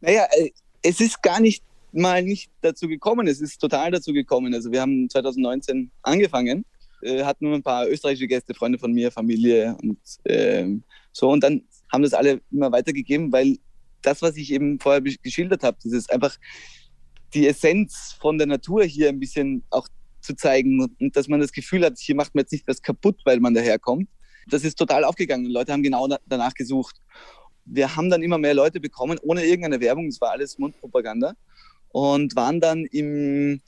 Naja, 0.00 0.26
äh, 0.32 0.50
es 0.82 1.00
ist 1.00 1.22
gar 1.22 1.40
nicht 1.40 1.62
mal 1.92 2.22
nicht 2.22 2.50
dazu 2.60 2.88
gekommen. 2.88 3.26
Es 3.26 3.40
ist 3.40 3.58
total 3.58 3.90
dazu 3.90 4.12
gekommen. 4.12 4.54
Also 4.54 4.70
wir 4.72 4.80
haben 4.80 5.08
2019 5.08 5.90
angefangen, 6.02 6.64
äh, 7.02 7.24
hatten 7.24 7.46
nur 7.46 7.54
ein 7.54 7.62
paar 7.62 7.88
österreichische 7.88 8.26
Gäste, 8.26 8.54
Freunde 8.54 8.78
von 8.78 8.92
mir, 8.92 9.10
Familie 9.10 9.76
und 9.82 9.98
äh, 10.24 10.66
so. 11.12 11.30
Und 11.30 11.42
dann 11.42 11.62
haben 11.92 12.02
das 12.02 12.14
alle 12.14 12.40
immer 12.50 12.72
weitergegeben, 12.72 13.32
weil 13.32 13.56
das, 14.02 14.20
was 14.20 14.36
ich 14.36 14.52
eben 14.52 14.78
vorher 14.80 15.00
geschildert 15.00 15.62
habe, 15.62 15.78
dieses 15.82 16.08
einfach 16.10 16.36
die 17.34 17.46
Essenz 17.46 18.16
von 18.20 18.38
der 18.38 18.46
Natur 18.46 18.84
hier 18.84 19.08
ein 19.08 19.20
bisschen 19.20 19.64
auch 19.70 19.88
zu 20.20 20.34
zeigen 20.34 20.80
und, 20.80 21.16
dass 21.16 21.28
man 21.28 21.40
das 21.40 21.52
Gefühl 21.52 21.84
hat, 21.84 21.98
hier 21.98 22.14
macht 22.14 22.34
man 22.34 22.42
jetzt 22.42 22.52
nicht 22.52 22.66
was 22.66 22.80
kaputt, 22.80 23.20
weil 23.24 23.40
man 23.40 23.54
daherkommt. 23.54 24.08
Das 24.48 24.64
ist 24.64 24.76
total 24.76 25.04
aufgegangen. 25.04 25.46
Leute 25.46 25.72
haben 25.72 25.82
genau 25.82 26.08
danach 26.26 26.54
gesucht 26.54 27.00
wir 27.64 27.96
haben 27.96 28.10
dann 28.10 28.22
immer 28.22 28.38
mehr 28.38 28.54
Leute 28.54 28.80
bekommen, 28.80 29.18
ohne 29.22 29.44
irgendeine 29.44 29.80
Werbung, 29.80 30.08
es 30.08 30.20
war 30.20 30.30
alles 30.30 30.58
Mundpropaganda 30.58 31.34
und 31.88 32.36
waren 32.36 32.60
dann 32.60 32.84
im 32.84 33.60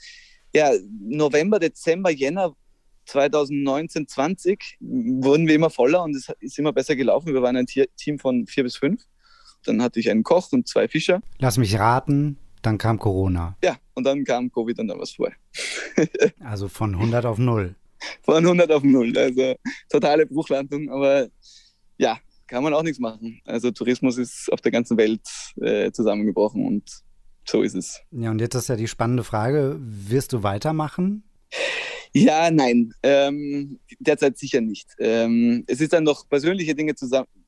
ja, 0.55 0.71
November, 1.01 1.59
Dezember, 1.59 2.11
Jänner 2.11 2.55
2019, 3.07 4.09
20 4.09 4.79
wurden 4.81 5.47
wir 5.47 5.55
immer 5.55 5.71
voller 5.71 6.03
und 6.03 6.17
es 6.17 6.33
ist 6.41 6.59
immer 6.59 6.73
besser 6.73 6.97
gelaufen. 6.97 7.33
Wir 7.33 7.43
waren 7.43 7.57
ein 7.57 7.67
Team 7.67 8.19
von 8.19 8.47
vier 8.47 8.65
bis 8.65 8.77
fünf. 8.77 9.03
Dann 9.65 9.83
hatte 9.83 10.01
ich 10.01 10.11
einen 10.11 10.23
Koch 10.23 10.51
und 10.53 10.67
zwei 10.67 10.89
Fischer. 10.89 11.21
Lass 11.39 11.57
mich 11.57 11.79
raten, 11.79 12.39
dann 12.63 12.79
kam 12.79 12.99
Corona. 12.99 13.57
Ja, 13.63 13.77
und 13.95 14.05
dann 14.05 14.25
kam 14.25 14.51
Covid 14.51 14.79
und 14.81 14.89
dann 14.89 14.99
war 14.99 15.05
es 15.05 15.13
vorbei. 15.13 15.35
also 16.41 16.69
von 16.69 16.95
100 16.95 17.25
auf 17.27 17.39
0. 17.39 17.75
Von 18.23 18.45
100 18.45 18.71
auf 18.73 18.83
0, 18.83 19.17
also 19.17 19.55
totale 19.89 20.27
Bruchlandung, 20.27 20.91
aber 20.91 21.29
ja, 21.97 22.19
kann 22.47 22.63
man 22.63 22.75
auch 22.75 22.83
nichts 22.83 22.99
machen. 22.99 23.41
Also 23.45 23.71
Tourismus 23.71 24.19
ist 24.19 24.53
auf 24.53 24.61
der 24.61 24.73
ganzen 24.73 24.97
Welt 24.97 25.23
äh, 25.61 25.91
zusammengebrochen 25.91 26.65
und 26.65 26.85
so 27.45 27.63
ist 27.63 27.75
es. 27.75 28.01
Ja, 28.11 28.31
und 28.31 28.41
jetzt 28.41 28.55
ist 28.55 28.69
ja 28.69 28.77
die 28.77 28.89
spannende 28.89 29.25
Frage, 29.25 29.77
wirst 29.79 30.33
du 30.33 30.43
weitermachen? 30.43 31.23
Ja, 32.13 32.51
nein, 32.51 32.93
ähm, 33.03 33.79
derzeit 33.99 34.39
sicher 34.39 34.61
nicht. 34.61 34.89
Ähm, 34.99 35.65
es 35.67 35.81
ist 35.81 35.93
dann 35.93 36.05
noch 36.05 36.29
persönliche 36.29 36.75
Dinge 36.75 36.95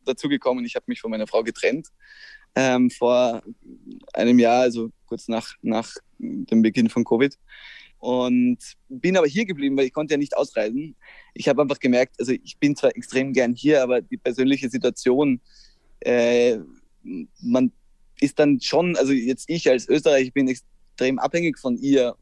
dazugekommen. 0.05 0.65
Ich 0.65 0.77
habe 0.77 0.85
mich 0.89 1.01
von 1.01 1.11
meiner 1.11 1.27
Frau 1.27 1.43
getrennt 1.43 1.89
ähm, 2.55 2.91
vor 2.91 3.43
einem 4.13 4.39
Jahr, 4.39 4.63
also 4.63 4.91
kurz 5.07 5.29
nach, 5.29 5.55
nach 5.63 5.91
dem 6.19 6.63
Beginn 6.63 6.89
von 6.89 7.05
Covid. 7.05 7.37
Und 7.99 8.59
bin 8.89 9.17
aber 9.17 9.27
hier 9.27 9.45
geblieben, 9.45 9.77
weil 9.77 9.87
ich 9.87 9.93
konnte 9.93 10.15
ja 10.15 10.19
nicht 10.19 10.37
ausreisen. 10.37 10.95
Ich 11.35 11.49
habe 11.49 11.63
einfach 11.63 11.81
gemerkt, 11.81 12.15
also 12.19 12.33
ich 12.33 12.57
bin 12.59 12.77
zwar 12.77 12.97
extrem 12.97 13.33
gern 13.33 13.55
hier, 13.55 13.83
aber 13.83 14.01
die 14.01 14.17
persönliche 14.17 14.69
Situation, 14.69 15.41
äh, 16.01 16.59
man 17.41 17.73
ist 18.21 18.39
dann 18.39 18.61
schon, 18.61 18.97
also 18.97 19.13
jetzt 19.13 19.49
ich 19.49 19.69
als 19.69 19.89
Österreicher 19.89 20.31
bin 20.31 20.49
extrem 20.49 21.19
abhängig 21.19 21.59
von 21.59 21.77
ihr 21.77 22.17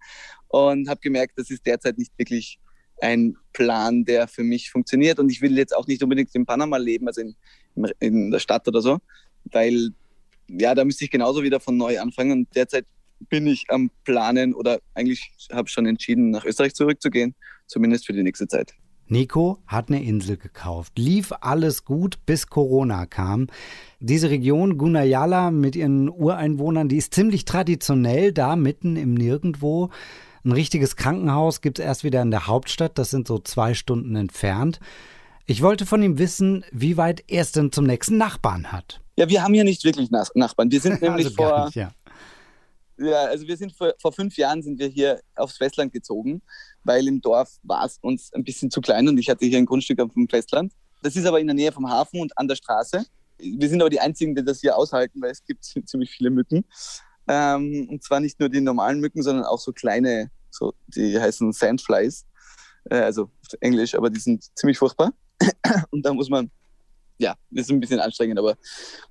und 0.49 0.89
habe 0.89 1.01
gemerkt, 1.01 1.35
das 1.37 1.51
ist 1.51 1.67
derzeit 1.67 1.99
nicht 1.99 2.13
wirklich 2.19 2.59
ein 3.01 3.37
Plan, 3.53 4.05
der 4.05 4.29
für 4.29 4.43
mich 4.43 4.71
funktioniert. 4.71 5.19
Und 5.19 5.31
ich 5.31 5.43
will 5.43 5.57
jetzt 5.59 5.77
auch 5.77 5.87
nicht 5.87 6.03
unbedingt 6.03 6.35
in 6.35 6.47
Panama 6.47 6.79
leben, 6.79 7.07
also 7.07 7.21
in, 7.21 7.37
in 8.01 8.31
der 8.31 8.39
Stadt 8.39 8.67
oder 8.69 8.81
so, 8.81 8.99
weil 9.45 9.91
ja, 10.49 10.75
da 10.75 10.85
müsste 10.85 11.05
ich 11.05 11.11
genauso 11.11 11.43
wieder 11.43 11.61
von 11.61 11.77
neu 11.77 12.01
anfangen. 12.01 12.33
Und 12.33 12.49
derzeit 12.55 12.87
bin 13.29 13.47
ich 13.47 13.65
am 13.69 13.91
Planen 14.05 14.55
oder 14.55 14.81
eigentlich 14.95 15.33
habe 15.53 15.69
ich 15.69 15.73
schon 15.73 15.87
entschieden, 15.87 16.31
nach 16.31 16.45
Österreich 16.45 16.75
zurückzugehen, 16.75 17.35
zumindest 17.67 18.07
für 18.07 18.13
die 18.13 18.23
nächste 18.23 18.47
Zeit. 18.47 18.75
Nico 19.09 19.63
hat 19.67 19.89
eine 19.89 20.03
Insel 20.03 20.37
gekauft. 20.37 20.99
Lief 20.99 21.33
alles 21.41 21.85
gut, 21.85 22.19
bis 22.27 22.49
Corona 22.49 23.07
kam. 23.07 23.47
Diese 24.01 24.31
Region 24.31 24.79
Gunayala 24.79 25.53
mit 25.53 25.77
ihren 25.77 26.09
Ureinwohnern, 26.09 26.89
die 26.89 26.97
ist 26.97 27.15
ziemlich 27.15 27.45
traditionell 27.45 28.33
da 28.33 28.57
mitten 28.57 28.97
im 28.97 29.15
Nirgendwo. 29.15 29.91
Ein 30.45 30.53
richtiges 30.53 30.97
Krankenhaus 30.97 31.61
gibt 31.61 31.79
es 31.79 31.85
erst 31.85 32.05
wieder 32.05 32.21
in 32.23 32.33
der 32.33 32.49
Hauptstadt, 32.49 32.99
das 32.99 33.11
sind 33.11 33.29
so 33.29 33.39
zwei 33.39 33.75
Stunden 33.75 34.17
entfernt. 34.17 34.81
Ich 35.49 35.63
wollte 35.63 35.87
von 35.87 36.03
ihm 36.03 36.19
wissen, 36.19 36.65
wie 36.73 36.97
weit 36.97 37.23
er 37.29 37.43
es 37.43 37.53
denn 37.53 37.71
zum 37.71 37.87
nächsten 37.87 38.17
Nachbarn 38.17 38.73
hat. 38.73 39.01
Ja, 39.17 39.29
wir 39.29 39.45
haben 39.45 39.55
hier 39.55 39.63
nicht 39.63 39.85
wirklich 39.85 40.11
Nachbarn. 40.11 40.73
Wir 40.73 40.81
sind 40.81 41.01
nämlich 41.03 41.27
also 41.27 41.37
vor, 41.37 41.67
nicht, 41.67 41.77
ja 41.77 41.93
Ja, 42.99 43.27
also 43.27 43.47
wir 43.47 43.57
sind 43.57 43.73
vor, 43.73 43.95
vor 44.03 44.13
fünf 44.13 44.37
Jahren 44.37 44.65
sind 44.65 44.81
wir 44.81 44.89
hier 44.89 45.21
aufs 45.37 45.57
Festland 45.57 45.93
gezogen, 45.93 46.43
weil 46.83 47.07
im 47.07 47.21
Dorf 47.21 47.59
war 47.63 47.87
es 47.87 47.99
uns 48.03 48.33
ein 48.33 48.43
bisschen 48.43 48.73
zu 48.73 48.81
klein 48.81 49.07
und 49.07 49.19
ich 49.19 49.31
hatte 49.31 49.47
hier 49.47 49.59
ein 49.59 49.67
Grundstück 49.67 50.01
auf 50.01 50.13
dem 50.15 50.29
Festland. 50.29 50.73
Das 51.03 51.15
ist 51.15 51.27
aber 51.27 51.39
in 51.39 51.47
der 51.47 51.55
Nähe 51.55 51.71
vom 51.71 51.89
Hafen 51.89 52.21
und 52.21 52.37
an 52.37 52.49
der 52.49 52.57
Straße. 52.57 53.07
Wir 53.39 53.69
sind 53.69 53.81
aber 53.81 53.91
die 53.91 54.01
Einzigen, 54.01 54.35
die 54.35 54.45
das 54.45 54.63
hier 54.63 54.77
aushalten, 54.77 55.23
weil 55.23 55.31
es 55.31 55.45
gibt 55.45 55.65
ziemlich 55.87 56.11
viele 56.11 56.31
Mücken. 56.31 56.65
Ähm, 57.29 57.87
und 57.89 58.03
zwar 58.03 58.19
nicht 58.19 58.41
nur 58.41 58.49
die 58.49 58.61
normalen 58.61 58.99
Mücken, 58.99 59.23
sondern 59.23 59.45
auch 59.45 59.61
so 59.61 59.73
kleine, 59.73 60.29
so, 60.51 60.75
die 60.89 61.17
heißen 61.21 61.53
Sandflies, 61.53 62.27
äh, 62.91 62.97
also 62.97 63.31
Englisch, 63.61 63.95
aber 63.95 64.11
die 64.11 64.19
sind 64.19 64.45
ziemlich 64.57 64.79
furchtbar. 64.79 65.13
und 65.91 66.05
da 66.05 66.13
muss 66.13 66.29
man 66.29 66.51
ja, 67.19 67.35
ist 67.51 67.71
ein 67.71 67.81
bisschen 67.81 68.01
anstrengend, 68.01 68.39
aber 68.39 68.57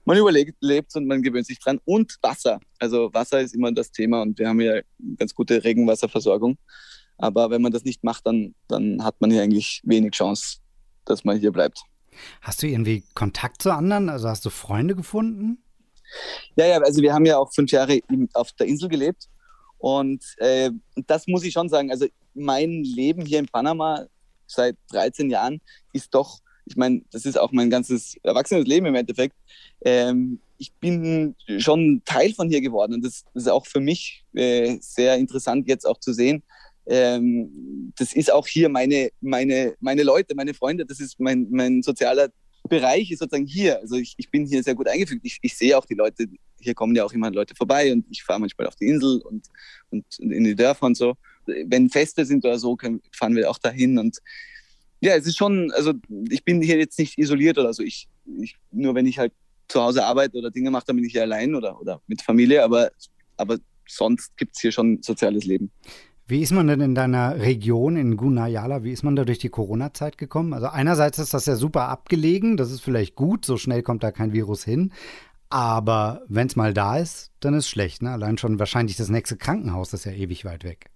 man 0.06 0.18
überlebt 0.18 0.56
lebt 0.62 0.96
und 0.96 1.08
man 1.08 1.22
gewöhnt 1.22 1.48
sich 1.48 1.60
dran. 1.60 1.80
Und 1.86 2.18
Wasser. 2.22 2.60
Also 2.80 3.12
Wasser 3.14 3.42
ist 3.42 3.56
immer 3.56 3.72
das 3.72 3.92
Thema 3.92 4.22
und 4.22 4.38
wir 4.38 4.48
haben 4.48 4.62
ja 4.62 4.82
ganz 5.18 5.34
gute 5.34 5.64
Regenwasserversorgung. 5.64 6.58
Aber 7.18 7.50
wenn 7.50 7.62
man 7.62 7.72
das 7.72 7.84
nicht 7.84 8.04
macht, 8.04 8.26
dann, 8.28 8.54
dann 8.68 9.04
hat 9.04 9.20
man 9.22 9.32
hier 9.32 9.42
eigentlich 9.42 9.82
wenig 9.84 10.12
Chance, 10.12 10.58
dass 11.06 11.24
man 11.24 11.40
hier 11.40 11.52
bleibt. 11.52 11.82
Hast 12.42 12.62
du 12.62 12.68
irgendwie 12.68 13.04
Kontakt 13.14 13.62
zu 13.62 13.74
anderen? 13.74 14.10
Also 14.10 14.28
hast 14.28 14.46
du 14.46 14.50
Freunde 14.50 14.96
gefunden? 14.96 15.64
Ja, 16.56 16.68
ja, 16.68 16.78
also 16.78 17.02
wir 17.02 17.14
haben 17.14 17.26
ja 17.26 17.38
auch 17.38 17.54
fünf 17.54 17.72
Jahre 17.72 18.00
auf 18.34 18.52
der 18.54 18.68
Insel 18.68 18.90
gelebt. 18.90 19.28
Und 19.78 20.24
äh, 20.38 20.72
das 21.08 21.28
muss 21.28 21.44
ich 21.44 21.54
schon 21.54 21.70
sagen. 21.70 21.92
Also 21.92 22.08
mein 22.34 22.84
Leben 22.84 23.26
hier 23.26 23.40
in 23.40 23.48
Panama 23.48 24.06
seit 24.48 24.78
13 24.92 25.30
Jahren 25.30 25.62
ist 25.94 26.14
doch 26.14 26.40
ich 26.66 26.76
meine, 26.76 27.02
das 27.12 27.26
ist 27.26 27.38
auch 27.38 27.52
mein 27.52 27.70
ganzes 27.70 28.18
erwachsenes 28.24 28.66
Leben 28.66 28.88
im 28.88 28.96
Endeffekt. 28.96 29.36
Ähm, 29.84 30.40
ich 30.58 30.74
bin 30.74 31.36
schon 31.60 32.02
Teil 32.06 32.34
von 32.34 32.50
hier 32.50 32.62
geworden 32.62 32.94
und 32.94 33.06
das, 33.06 33.24
das 33.34 33.44
ist 33.44 33.50
auch 33.50 33.66
für 33.66 33.80
mich 33.80 34.24
äh, 34.34 34.78
sehr 34.80 35.16
interessant 35.18 35.68
jetzt 35.68 35.86
auch 35.86 36.00
zu 36.00 36.14
sehen. 36.14 36.44
Ähm, 36.88 37.92
das 37.98 38.14
ist 38.14 38.32
auch 38.32 38.48
hier 38.48 38.70
meine, 38.70 39.10
meine, 39.22 39.76
meine 39.80 40.04
Leute, 40.04 40.36
meine 40.36 40.54
Freunde, 40.54 40.86
das 40.86 41.00
ist 41.00 41.20
mein, 41.20 41.48
mein 41.50 41.82
sozialer 41.82 42.30
Bereich 42.68 43.12
ist 43.12 43.20
sozusagen 43.20 43.46
hier. 43.46 43.80
Also 43.80 43.96
ich, 43.96 44.16
ich 44.18 44.32
bin 44.32 44.46
hier 44.46 44.64
sehr 44.64 44.76
gut 44.76 44.88
eingefügt. 44.88 45.22
Ich, 45.24 45.38
ich 45.42 45.56
sehe 45.56 45.78
auch 45.78 45.86
die 45.86 45.94
Leute, 45.94 46.26
hier 46.60 46.74
kommen 46.74 46.96
ja 46.96 47.04
auch 47.04 47.14
immer 47.14 47.30
Leute 47.30 47.54
vorbei 47.56 47.92
und 47.92 48.06
ich 48.10 48.24
fahre 48.24 48.40
manchmal 48.40 48.68
auf 48.68 48.76
die 48.76 48.88
Insel 48.88 49.22
und, 49.22 49.46
und 49.92 50.06
in 50.20 50.44
die 50.44 50.56
Dörfer 50.56 50.88
und 50.88 50.98
so. 50.98 51.16
Wenn 51.46 51.90
Feste 51.90 52.26
sind 52.26 52.46
oder 52.46 52.60
so, 52.60 52.76
können, 52.76 53.02
fahren 53.12 53.36
wir 53.36 53.50
auch 53.50 53.58
dahin 53.58 53.98
und 53.98 54.20
ja, 55.02 55.16
es 55.16 55.26
ist 55.28 55.38
schon, 55.38 55.72
also 55.72 55.94
ich 56.30 56.44
bin 56.44 56.62
hier 56.62 56.78
jetzt 56.78 56.98
nicht 56.98 57.18
isoliert 57.18 57.58
oder 57.58 57.74
so. 57.74 57.84
Ich, 57.84 58.08
ich 58.42 58.56
nur 58.72 58.96
wenn 58.96 59.06
ich 59.06 59.20
halt 59.20 59.34
zu 59.68 59.82
Hause 59.82 60.06
arbeite 60.06 60.38
oder 60.38 60.52
Dinge 60.52 60.72
mache, 60.72 60.86
dann 60.88 60.96
bin 60.96 61.06
ich 61.06 61.12
hier 61.12 61.24
allein 61.24 61.56
oder, 61.56 61.80
oder 61.80 62.02
mit 62.08 62.22
Familie, 62.22 62.64
aber, 62.64 62.92
aber 63.38 63.58
sonst 63.88 64.36
gibt 64.38 64.56
es 64.56 64.62
hier 64.62 64.72
schon 64.72 65.02
soziales 65.02 65.46
Leben. 65.46 65.72
Wie 66.28 66.42
ist 66.42 66.52
man 66.52 66.66
denn 66.68 66.82
in 66.82 66.96
deiner 66.96 67.40
Region 67.40 67.98
in 67.98 68.18
Gunayala, 68.18 68.84
wie 68.84 68.92
ist 68.92 69.04
man 69.04 69.16
da 69.16 69.26
durch 69.26 69.38
die 69.38 69.50
Corona-Zeit 69.50 70.18
gekommen? 70.18 70.54
Also 70.54 70.68
einerseits 70.68 71.20
ist 71.20 71.36
das 71.36 71.46
ja 71.46 71.56
super 71.56 71.88
abgelegen, 71.90 72.58
das 72.58 72.72
ist 72.72 72.82
vielleicht 72.82 73.16
gut, 73.16 73.46
so 73.46 73.58
schnell 73.58 73.84
kommt 73.84 74.04
da 74.04 74.12
kein 74.12 74.34
Virus 74.34 74.64
hin. 74.64 74.92
Aber 75.50 76.24
wenn 76.28 76.48
es 76.48 76.56
mal 76.56 76.74
da 76.74 76.98
ist, 76.98 77.32
dann 77.40 77.54
ist 77.54 77.66
es 77.66 77.70
schlecht. 77.70 78.02
Ne? 78.02 78.10
Allein 78.10 78.40
schon 78.40 78.58
wahrscheinlich 78.58 78.98
das 78.98 79.10
nächste 79.10 79.38
Krankenhaus 79.38 79.94
ist 79.94 80.06
ja 80.06 80.12
ewig 80.12 80.46
weit 80.46 80.64
weg. 80.64 80.90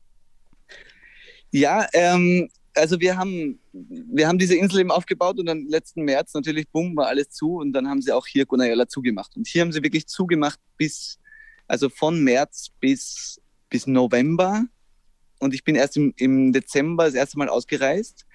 Ja, 1.52 1.88
ähm, 1.94 2.50
also 2.76 3.00
wir 3.00 3.18
haben, 3.18 3.60
wir 3.72 4.28
haben 4.28 4.38
diese 4.38 4.56
Insel 4.56 4.82
eben 4.82 4.92
aufgebaut 4.92 5.40
und 5.40 5.46
dann 5.46 5.68
letzten 5.68 6.04
März 6.04 6.34
natürlich, 6.34 6.70
bumm, 6.70 6.96
war 6.96 7.08
alles 7.08 7.30
zu 7.30 7.56
und 7.56 7.74
dann 7.74 7.88
haben 7.88 8.02
sie 8.02 8.12
auch 8.12 8.28
hier 8.28 8.46
Gunayala 8.46 8.88
zugemacht. 8.88 9.36
Und 9.36 9.48
hier 9.48 9.62
haben 9.62 9.72
sie 9.72 9.84
wirklich 9.84 10.08
zugemacht 10.08 10.60
bis, 10.78 11.20
also 11.68 11.90
von 11.90 12.24
März 12.24 12.70
bis, 12.80 13.42
bis 13.70 13.88
November. 13.88 14.66
Und 15.40 15.54
ich 15.54 15.64
bin 15.64 15.76
erst 15.76 15.98
im, 15.98 16.14
im 16.18 16.54
Dezember 16.54 17.06
das 17.06 17.14
erste 17.14 17.38
Mal 17.38 17.50
ausgereist 17.50 18.26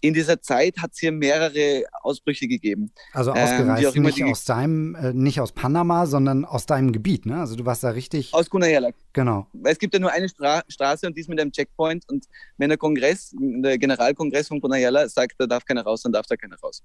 in 0.00 0.14
dieser 0.14 0.40
Zeit 0.40 0.78
hat 0.78 0.92
es 0.92 0.98
hier 0.98 1.12
mehrere 1.12 1.84
Ausbrüche 2.02 2.48
gegeben. 2.48 2.92
Also 3.12 3.32
ausgereist, 3.32 3.96
ähm, 3.96 4.02
nicht 4.02 4.24
aus 4.24 4.44
deinem, 4.44 4.94
äh, 4.94 5.12
nicht 5.12 5.40
aus 5.40 5.52
Panama, 5.52 6.06
sondern 6.06 6.44
aus 6.44 6.66
deinem 6.66 6.92
Gebiet, 6.92 7.26
ne? 7.26 7.40
Also 7.40 7.56
du 7.56 7.64
warst 7.66 7.84
da 7.84 7.90
richtig. 7.90 8.32
Aus 8.32 8.48
Gunayala. 8.48 8.90
Genau. 9.12 9.46
Es 9.64 9.78
gibt 9.78 9.94
ja 9.94 10.00
nur 10.00 10.10
eine 10.10 10.28
Stra 10.28 10.62
Straße 10.68 11.06
und 11.06 11.16
die 11.16 11.20
ist 11.20 11.28
mit 11.28 11.40
einem 11.40 11.52
Checkpoint 11.52 12.08
und 12.08 12.26
wenn 12.56 12.68
der 12.68 12.78
Kongress, 12.78 13.34
der 13.38 13.78
Generalkongress 13.78 14.48
von 14.48 14.60
Gunayala 14.60 15.08
sagt, 15.08 15.34
da 15.38 15.46
darf 15.46 15.64
keiner 15.64 15.82
raus, 15.82 16.02
dann 16.02 16.12
darf 16.12 16.26
da 16.26 16.36
keiner 16.36 16.58
raus. 16.60 16.82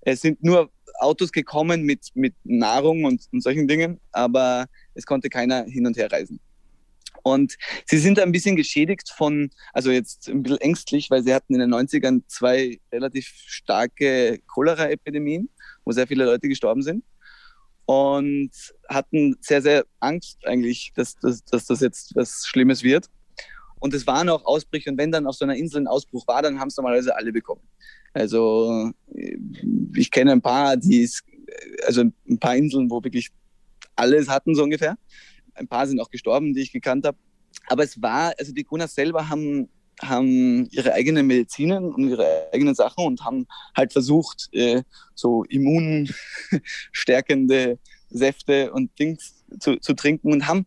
Es 0.00 0.20
sind 0.20 0.42
nur 0.42 0.70
Autos 1.00 1.32
gekommen 1.32 1.82
mit, 1.82 2.10
mit 2.14 2.34
Nahrung 2.44 3.04
und, 3.04 3.22
und 3.32 3.42
solchen 3.42 3.68
Dingen, 3.68 4.00
aber 4.12 4.66
es 4.94 5.06
konnte 5.06 5.28
keiner 5.28 5.64
hin 5.64 5.86
und 5.86 5.96
her 5.96 6.10
reisen. 6.10 6.40
Und 7.28 7.56
sie 7.86 7.98
sind 7.98 8.18
ein 8.18 8.32
bisschen 8.32 8.56
geschädigt 8.56 9.10
von, 9.16 9.50
also 9.72 9.90
jetzt 9.90 10.28
ein 10.28 10.42
bisschen 10.42 10.60
ängstlich, 10.60 11.10
weil 11.10 11.22
sie 11.22 11.34
hatten 11.34 11.54
in 11.54 11.60
den 11.60 11.72
90ern 11.72 12.22
zwei 12.28 12.80
relativ 12.92 13.26
starke 13.26 14.40
Cholera-Epidemien, 14.46 15.48
wo 15.84 15.92
sehr 15.92 16.06
viele 16.06 16.24
Leute 16.24 16.48
gestorben 16.48 16.82
sind. 16.82 17.04
Und 17.86 18.50
hatten 18.88 19.36
sehr, 19.40 19.62
sehr 19.62 19.84
Angst 20.00 20.38
eigentlich, 20.44 20.92
dass, 20.94 21.16
dass, 21.16 21.42
dass 21.44 21.66
das 21.66 21.80
jetzt 21.80 22.14
was 22.14 22.44
Schlimmes 22.46 22.82
wird. 22.82 23.06
Und 23.80 23.94
es 23.94 24.06
waren 24.06 24.28
auch 24.28 24.44
Ausbrüche. 24.44 24.90
Und 24.90 24.98
wenn 24.98 25.12
dann 25.12 25.26
auf 25.26 25.36
so 25.36 25.44
einer 25.44 25.56
Insel 25.56 25.82
ein 25.82 25.86
Ausbruch 25.86 26.26
war, 26.26 26.42
dann 26.42 26.58
haben 26.58 26.68
es 26.68 26.76
normalerweise 26.76 27.16
alle 27.16 27.32
bekommen. 27.32 27.62
Also 28.12 28.90
ich 29.94 30.10
kenne 30.10 30.32
ein 30.32 30.42
paar, 30.42 30.76
die 30.76 31.08
also 31.86 32.02
ein 32.02 32.38
paar 32.38 32.56
Inseln, 32.56 32.90
wo 32.90 33.02
wirklich 33.02 33.30
alles 33.96 34.28
hatten 34.28 34.54
so 34.54 34.62
ungefähr. 34.62 34.96
Ein 35.58 35.68
paar 35.68 35.86
sind 35.86 36.00
auch 36.00 36.10
gestorben, 36.10 36.54
die 36.54 36.62
ich 36.62 36.72
gekannt 36.72 37.06
habe. 37.06 37.18
Aber 37.66 37.84
es 37.84 38.00
war, 38.00 38.32
also 38.38 38.52
die 38.52 38.64
Gunas 38.64 38.94
selber 38.94 39.28
haben, 39.28 39.68
haben 40.00 40.66
ihre 40.70 40.92
eigenen 40.92 41.26
Medizinen 41.26 41.92
und 41.92 42.08
ihre 42.08 42.48
eigenen 42.52 42.74
Sachen 42.74 43.04
und 43.04 43.24
haben 43.24 43.46
halt 43.76 43.92
versucht, 43.92 44.48
äh, 44.52 44.82
so 45.14 45.44
immunstärkende 45.44 47.78
Säfte 48.10 48.72
und 48.72 48.98
Dings 48.98 49.44
zu, 49.60 49.76
zu 49.76 49.94
trinken 49.94 50.32
und 50.32 50.46
haben, 50.46 50.66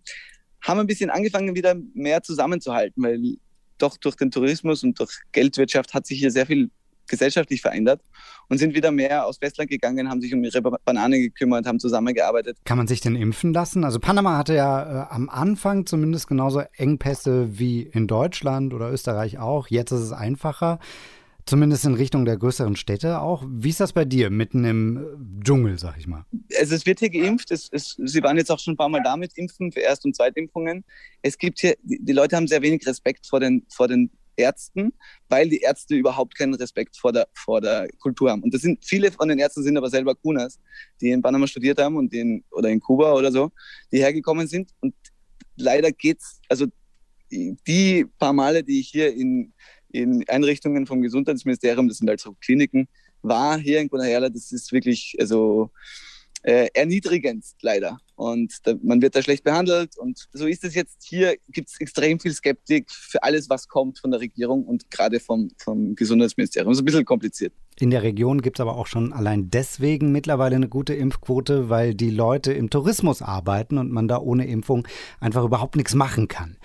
haben 0.61 0.79
ein 0.79 0.87
bisschen 0.87 1.09
angefangen, 1.09 1.55
wieder 1.55 1.75
mehr 1.93 2.23
zusammenzuhalten, 2.23 3.03
weil 3.03 3.37
doch 3.77 3.97
durch 3.97 4.15
den 4.15 4.31
Tourismus 4.31 4.83
und 4.83 4.99
durch 4.99 5.11
Geldwirtschaft 5.31 5.93
hat 5.93 6.05
sich 6.05 6.19
hier 6.19 6.31
sehr 6.31 6.45
viel 6.45 6.69
gesellschaftlich 7.11 7.61
verändert 7.61 8.01
und 8.49 8.57
sind 8.57 8.73
wieder 8.73 8.91
mehr 8.91 9.27
aus 9.27 9.39
Westland 9.39 9.69
gegangen, 9.69 10.09
haben 10.09 10.21
sich 10.21 10.33
um 10.33 10.43
ihre 10.43 10.61
Bananen 10.61 11.21
gekümmert, 11.21 11.67
haben 11.67 11.79
zusammengearbeitet. 11.79 12.57
Kann 12.65 12.77
man 12.77 12.87
sich 12.87 13.01
denn 13.01 13.15
impfen 13.15 13.53
lassen? 13.53 13.83
Also 13.83 13.99
Panama 13.99 14.37
hatte 14.37 14.55
ja 14.55 15.03
äh, 15.03 15.13
am 15.13 15.29
Anfang 15.29 15.85
zumindest 15.85 16.27
genauso 16.27 16.61
Engpässe 16.75 17.59
wie 17.59 17.83
in 17.83 18.07
Deutschland 18.07 18.73
oder 18.73 18.91
Österreich 18.91 19.37
auch. 19.37 19.67
Jetzt 19.67 19.91
ist 19.91 20.01
es 20.01 20.11
einfacher. 20.11 20.79
Zumindest 21.45 21.85
in 21.85 21.95
Richtung 21.95 22.25
der 22.25 22.37
größeren 22.37 22.75
Städte 22.75 23.19
auch. 23.19 23.43
Wie 23.47 23.69
ist 23.69 23.79
das 23.79 23.93
bei 23.93 24.05
dir, 24.05 24.29
mitten 24.29 24.63
im 24.63 24.97
äh, 24.97 25.43
Dschungel, 25.43 25.79
sag 25.79 25.97
ich 25.97 26.07
mal? 26.07 26.25
Also 26.59 26.75
es 26.75 26.85
wird 26.85 26.99
hier 26.99 27.09
geimpft. 27.09 27.51
Es, 27.51 27.67
es, 27.71 27.95
Sie 27.97 28.21
waren 28.21 28.37
jetzt 28.37 28.51
auch 28.51 28.59
schon 28.59 28.75
ein 28.75 28.77
paar 28.77 28.89
Mal 28.89 29.01
da 29.03 29.17
mit 29.17 29.37
Impfen 29.37 29.71
für 29.71 29.79
Erst- 29.79 30.05
und 30.05 30.15
Zweitimpfungen. 30.15 30.83
Es 31.21 31.37
gibt 31.37 31.59
hier, 31.59 31.75
die 31.81 32.13
Leute 32.13 32.35
haben 32.35 32.47
sehr 32.47 32.61
wenig 32.61 32.85
Respekt 32.85 33.25
vor 33.27 33.39
den, 33.39 33.65
vor 33.69 33.87
den 33.87 34.11
Ärzten, 34.35 34.93
weil 35.29 35.49
die 35.49 35.59
Ärzte 35.59 35.95
überhaupt 35.95 36.37
keinen 36.37 36.53
Respekt 36.53 36.97
vor 36.97 37.11
der, 37.11 37.27
vor 37.33 37.61
der 37.61 37.87
Kultur 37.99 38.31
haben. 38.31 38.43
Und 38.43 38.53
das 38.53 38.61
sind 38.61 38.83
viele 38.85 39.11
von 39.11 39.27
den 39.27 39.39
Ärzten 39.39 39.63
sind 39.63 39.77
aber 39.77 39.89
selber 39.89 40.15
Kunas, 40.15 40.59
die 40.99 41.11
in 41.11 41.21
Panama 41.21 41.47
studiert 41.47 41.79
haben 41.79 41.95
und 41.97 42.13
in, 42.13 42.43
oder 42.51 42.69
in 42.69 42.79
Kuba 42.79 43.13
oder 43.13 43.31
so, 43.31 43.51
die 43.91 43.99
hergekommen 43.99 44.47
sind. 44.47 44.71
Und 44.79 44.93
leider 45.55 45.91
geht's, 45.91 46.39
also 46.49 46.67
die 47.31 48.05
paar 48.19 48.33
Male, 48.33 48.63
die 48.63 48.79
ich 48.79 48.89
hier 48.89 49.13
in, 49.13 49.53
in 49.91 50.27
Einrichtungen 50.27 50.85
vom 50.85 51.01
Gesundheitsministerium, 51.01 51.87
das 51.87 51.97
sind 51.97 52.09
halt 52.09 52.19
so 52.19 52.33
Kliniken, 52.41 52.87
war 53.21 53.57
hier 53.57 53.79
in 53.79 53.87
Guanajuato, 53.87 54.29
das 54.29 54.51
ist 54.51 54.71
wirklich, 54.71 55.15
also 55.19 55.71
äh, 56.43 56.67
erniedrigend 56.73 57.45
leider. 57.61 57.97
Und 58.15 58.53
da, 58.63 58.73
man 58.83 59.01
wird 59.01 59.15
da 59.15 59.21
schlecht 59.21 59.43
behandelt. 59.43 59.97
Und 59.97 60.27
so 60.31 60.45
ist 60.45 60.63
es 60.63 60.75
jetzt 60.75 61.03
hier, 61.03 61.35
gibt 61.49 61.69
es 61.69 61.79
extrem 61.79 62.19
viel 62.19 62.33
Skeptik 62.33 62.91
für 62.91 63.23
alles, 63.23 63.49
was 63.49 63.67
kommt 63.67 63.99
von 63.99 64.11
der 64.11 64.19
Regierung 64.19 64.63
und 64.65 64.91
gerade 64.91 65.19
vom, 65.19 65.49
vom 65.57 65.95
Gesundheitsministerium. 65.95 66.71
Das 66.71 66.77
ist 66.77 66.81
ein 66.83 66.85
bisschen 66.85 67.05
kompliziert. 67.05 67.53
In 67.79 67.89
der 67.89 68.03
Region 68.03 68.41
gibt 68.41 68.57
es 68.57 68.61
aber 68.61 68.75
auch 68.75 68.85
schon 68.85 69.11
allein 69.11 69.49
deswegen 69.49 70.11
mittlerweile 70.11 70.55
eine 70.55 70.69
gute 70.69 70.93
Impfquote, 70.93 71.69
weil 71.69 71.95
die 71.95 72.11
Leute 72.11 72.53
im 72.53 72.69
Tourismus 72.69 73.21
arbeiten 73.21 73.77
und 73.77 73.91
man 73.91 74.07
da 74.07 74.19
ohne 74.19 74.45
Impfung 74.47 74.87
einfach 75.19 75.43
überhaupt 75.43 75.75
nichts 75.75 75.95
machen 75.95 76.27
kann. 76.27 76.57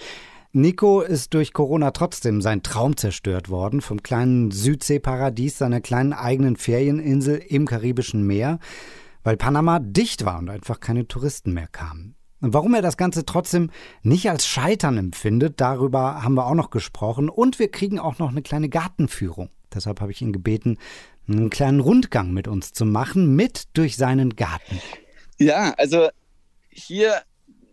Nico 0.53 1.03
ist 1.03 1.35
durch 1.35 1.53
Corona 1.53 1.91
trotzdem 1.91 2.41
sein 2.41 2.63
Traum 2.63 2.97
zerstört 2.97 3.51
worden, 3.51 3.83
vom 3.83 4.03
kleinen 4.03 4.51
Südseeparadies 4.51 5.59
seiner 5.59 5.83
kleinen 5.83 6.15
eigenen 6.15 6.57
Ferieninsel 6.57 7.37
im 7.47 7.67
Karibischen 7.67 8.27
Meer 8.27 8.59
weil 9.27 9.37
Panama 9.37 9.81
dicht 9.81 10.25
war 10.25 10.39
und 10.39 10.49
einfach 10.49 10.79
keine 10.79 11.09
Touristen 11.09 11.53
mehr 11.53 11.67
kamen. 11.67 12.15
Und 12.41 12.55
warum 12.55 12.75
er 12.75 12.83
das 12.83 12.97
Ganze 12.97 13.27
trotzdem 13.27 13.73
nicht 14.03 14.31
als 14.31 14.47
Scheitern 14.47 14.97
empfindet, 14.99 15.61
darüber 15.61 16.23
haben 16.23 16.35
wir 16.35 16.47
auch 16.47 16.55
noch 16.55 16.71
gesprochen. 16.71 17.29
Und 17.29 17.59
wir 17.59 17.69
kriegen 17.69 17.99
auch 17.99 18.21
noch 18.21 18.31
eine 18.31 18.43
kleine 18.43 18.69
Gartenführung. 18.69 19.51
Deshalb 19.75 20.01
habe 20.01 20.13
ich 20.13 20.23
ihn 20.23 20.33
gebeten, 20.33 20.79
einen 21.27 21.51
kleinen 21.51 21.81
Rundgang 21.81 22.31
mit 22.31 22.47
uns 22.47 22.73
zu 22.73 22.85
machen, 22.85 23.35
mit 23.35 23.65
durch 23.73 23.97
seinen 23.97 24.37
Garten. 24.37 24.81
Ja, 25.39 25.75
also 25.77 26.09
hier, 26.69 27.21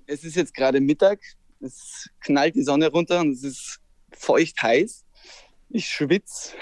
es 0.07 0.23
ist 0.23 0.35
jetzt 0.35 0.55
gerade 0.55 0.81
Mittag. 0.81 1.19
es 1.59 2.09
knallt 2.21 2.55
die 2.55 2.63
Sonne 2.63 2.89
runter 2.89 3.19
und 3.19 3.31
es 3.31 3.43
ist 3.43 3.79
feucht 4.11 4.63
heiß. 4.63 5.05
Ich 5.69 5.85
schwitze 5.85 6.55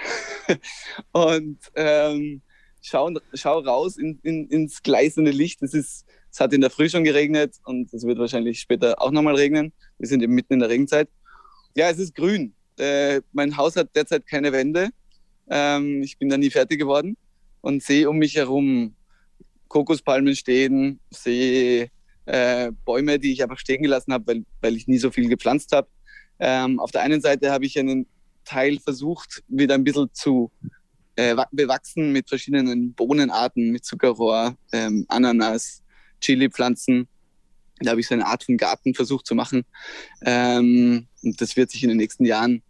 und 1.13 1.59
ähm, 1.75 2.41
schau, 2.81 3.11
schau 3.33 3.59
raus 3.59 3.97
in, 3.97 4.19
in, 4.23 4.47
ins 4.49 4.83
gleißende 4.83 5.31
Licht. 5.31 5.61
Es, 5.61 5.73
ist, 5.73 6.05
es 6.31 6.39
hat 6.39 6.53
in 6.53 6.61
der 6.61 6.69
Früh 6.69 6.89
schon 6.89 7.03
geregnet 7.03 7.55
und 7.65 7.93
es 7.93 8.05
wird 8.05 8.19
wahrscheinlich 8.19 8.59
später 8.59 9.01
auch 9.01 9.11
nochmal 9.11 9.35
regnen. 9.35 9.71
Wir 9.97 10.07
sind 10.07 10.21
eben 10.21 10.33
mitten 10.33 10.53
in 10.53 10.59
der 10.59 10.69
Regenzeit. 10.69 11.09
Ja, 11.75 11.89
es 11.89 11.99
ist 11.99 12.15
grün. 12.15 12.53
Äh, 12.77 13.21
mein 13.31 13.55
Haus 13.55 13.75
hat 13.75 13.95
derzeit 13.95 14.25
keine 14.25 14.51
Wände. 14.51 14.89
Ähm, 15.49 16.01
ich 16.01 16.17
bin 16.17 16.29
da 16.29 16.37
nie 16.37 16.49
fertig 16.49 16.79
geworden 16.79 17.15
und 17.61 17.83
sehe 17.83 18.09
um 18.09 18.17
mich 18.17 18.35
herum 18.35 18.95
Kokospalmen 19.67 20.35
stehen, 20.35 20.99
sehe 21.11 21.89
äh, 22.25 22.71
Bäume, 22.85 23.19
die 23.19 23.31
ich 23.31 23.43
einfach 23.43 23.59
stehen 23.59 23.81
gelassen 23.81 24.13
habe, 24.13 24.27
weil, 24.27 24.45
weil 24.61 24.75
ich 24.75 24.87
nie 24.87 24.97
so 24.97 25.11
viel 25.11 25.29
gepflanzt 25.29 25.71
habe. 25.71 25.87
Ähm, 26.39 26.79
auf 26.79 26.91
der 26.91 27.01
einen 27.01 27.21
Seite 27.21 27.51
habe 27.51 27.65
ich 27.65 27.77
einen 27.77 28.07
Teil 28.43 28.79
versucht, 28.79 29.43
wieder 29.47 29.75
ein 29.75 29.83
bisschen 29.83 30.09
zu 30.13 30.51
äh, 31.21 31.35
bewachsen 31.51 32.11
mit 32.11 32.29
verschiedenen 32.29 32.93
Bohnenarten, 32.93 33.71
mit 33.71 33.85
Zuckerrohr, 33.85 34.55
ähm, 34.71 35.05
Ananas, 35.07 35.83
Chili-Pflanzen. 36.19 37.07
Da 37.79 37.91
habe 37.91 37.99
ich 37.99 38.07
so 38.07 38.15
eine 38.15 38.25
Art 38.25 38.43
von 38.43 38.57
Garten 38.57 38.93
versucht 38.93 39.27
zu 39.27 39.35
machen. 39.35 39.63
Ähm, 40.25 41.07
und 41.23 41.39
das 41.41 41.55
wird 41.55 41.69
sich 41.71 41.83
in 41.83 41.89
den 41.89 41.97
nächsten 41.97 42.25
Jahren, 42.25 42.63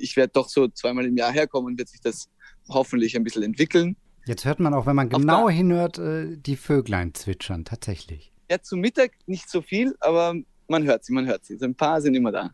ich 0.00 0.16
werde 0.16 0.32
doch 0.32 0.48
so 0.48 0.68
zweimal 0.68 1.06
im 1.06 1.16
Jahr 1.16 1.32
herkommen, 1.32 1.78
wird 1.78 1.88
sich 1.88 2.00
das 2.00 2.28
hoffentlich 2.68 3.16
ein 3.16 3.24
bisschen 3.24 3.42
entwickeln. 3.42 3.96
Jetzt 4.26 4.44
hört 4.44 4.60
man 4.60 4.74
auch, 4.74 4.86
wenn 4.86 4.96
man 4.96 5.08
genau 5.08 5.48
hinhört, 5.48 5.98
äh, 5.98 6.36
die 6.36 6.56
Vöglein 6.56 7.14
zwitschern, 7.14 7.64
tatsächlich. 7.64 8.32
Ja, 8.50 8.60
zu 8.60 8.76
Mittag 8.76 9.12
nicht 9.26 9.48
so 9.48 9.62
viel, 9.62 9.94
aber 10.00 10.34
man 10.68 10.84
hört 10.84 11.04
sie, 11.04 11.12
man 11.12 11.26
hört 11.26 11.44
sie. 11.44 11.56
So 11.56 11.66
ein 11.66 11.74
paar 11.74 12.00
sind 12.00 12.14
immer 12.14 12.32
da. 12.32 12.50